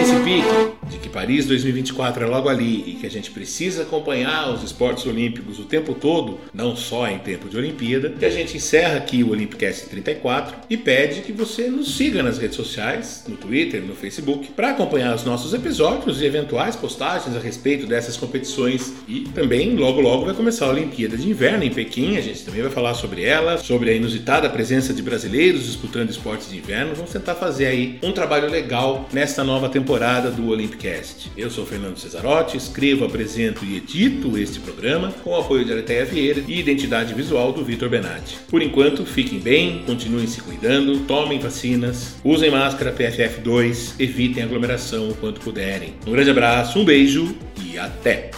Esse 0.00 0.14
pique 0.24 1.05
Paris 1.16 1.46
2024 1.46 2.24
é 2.24 2.26
logo 2.26 2.46
ali 2.46 2.84
e 2.86 2.92
que 3.00 3.06
a 3.06 3.10
gente 3.10 3.30
precisa 3.30 3.84
acompanhar 3.84 4.52
os 4.52 4.62
esportes 4.62 5.06
olímpicos 5.06 5.58
o 5.58 5.64
tempo 5.64 5.94
todo, 5.94 6.38
não 6.52 6.76
só 6.76 7.08
em 7.08 7.18
tempo 7.18 7.48
de 7.48 7.56
Olimpíada, 7.56 8.10
que 8.10 8.24
a 8.26 8.28
gente 8.28 8.58
encerra 8.58 8.98
aqui 8.98 9.22
o 9.22 9.30
Olympicast 9.30 9.86
34 9.88 10.54
e 10.68 10.76
pede 10.76 11.22
que 11.22 11.32
você 11.32 11.70
nos 11.70 11.96
siga 11.96 12.22
nas 12.22 12.36
redes 12.36 12.54
sociais, 12.54 13.24
no 13.26 13.34
Twitter, 13.34 13.82
no 13.82 13.94
Facebook, 13.94 14.48
para 14.48 14.72
acompanhar 14.72 15.14
os 15.14 15.24
nossos 15.24 15.54
episódios 15.54 16.20
e 16.20 16.26
eventuais 16.26 16.76
postagens 16.76 17.34
a 17.34 17.40
respeito 17.40 17.86
dessas 17.86 18.18
competições. 18.18 18.92
E 19.08 19.20
também 19.34 19.74
logo 19.74 20.02
logo 20.02 20.26
vai 20.26 20.34
começar 20.34 20.66
a 20.66 20.68
Olimpíada 20.68 21.16
de 21.16 21.26
Inverno 21.26 21.64
em 21.64 21.70
Pequim, 21.70 22.18
a 22.18 22.20
gente 22.20 22.44
também 22.44 22.60
vai 22.60 22.70
falar 22.70 22.92
sobre 22.92 23.22
ela, 23.22 23.56
sobre 23.56 23.88
a 23.88 23.94
inusitada 23.94 24.50
presença 24.50 24.92
de 24.92 25.00
brasileiros 25.00 25.64
disputando 25.64 26.10
esportes 26.10 26.50
de 26.50 26.58
inverno. 26.58 26.94
Vamos 26.94 27.10
tentar 27.10 27.36
fazer 27.36 27.64
aí 27.68 27.98
um 28.02 28.12
trabalho 28.12 28.50
legal 28.50 29.08
nesta 29.14 29.42
nova 29.42 29.70
temporada 29.70 30.30
do 30.30 30.50
Olimpíada 30.50 30.66
Podcast. 31.06 31.30
Eu 31.36 31.50
sou 31.50 31.64
Fernando 31.64 31.96
Cesarotti, 31.98 32.56
escrevo, 32.56 33.04
apresento 33.04 33.64
e 33.64 33.76
edito 33.76 34.36
este 34.36 34.58
programa 34.58 35.12
com 35.22 35.30
o 35.30 35.36
apoio 35.36 35.64
de 35.64 35.72
Areteia 35.72 36.04
Vieira 36.04 36.42
e 36.46 36.58
identidade 36.58 37.14
visual 37.14 37.52
do 37.52 37.64
Vitor 37.64 37.88
Benatti. 37.88 38.36
Por 38.48 38.60
enquanto, 38.60 39.04
fiquem 39.04 39.38
bem, 39.38 39.82
continuem 39.86 40.26
se 40.26 40.40
cuidando, 40.40 41.00
tomem 41.00 41.38
vacinas, 41.38 42.16
usem 42.24 42.50
máscara 42.50 42.92
PFF2, 42.92 43.94
evitem 43.98 44.42
aglomeração 44.42 45.08
o 45.08 45.14
quanto 45.14 45.40
puderem. 45.40 45.94
Um 46.06 46.12
grande 46.12 46.30
abraço, 46.30 46.78
um 46.78 46.84
beijo 46.84 47.36
e 47.62 47.78
até! 47.78 48.30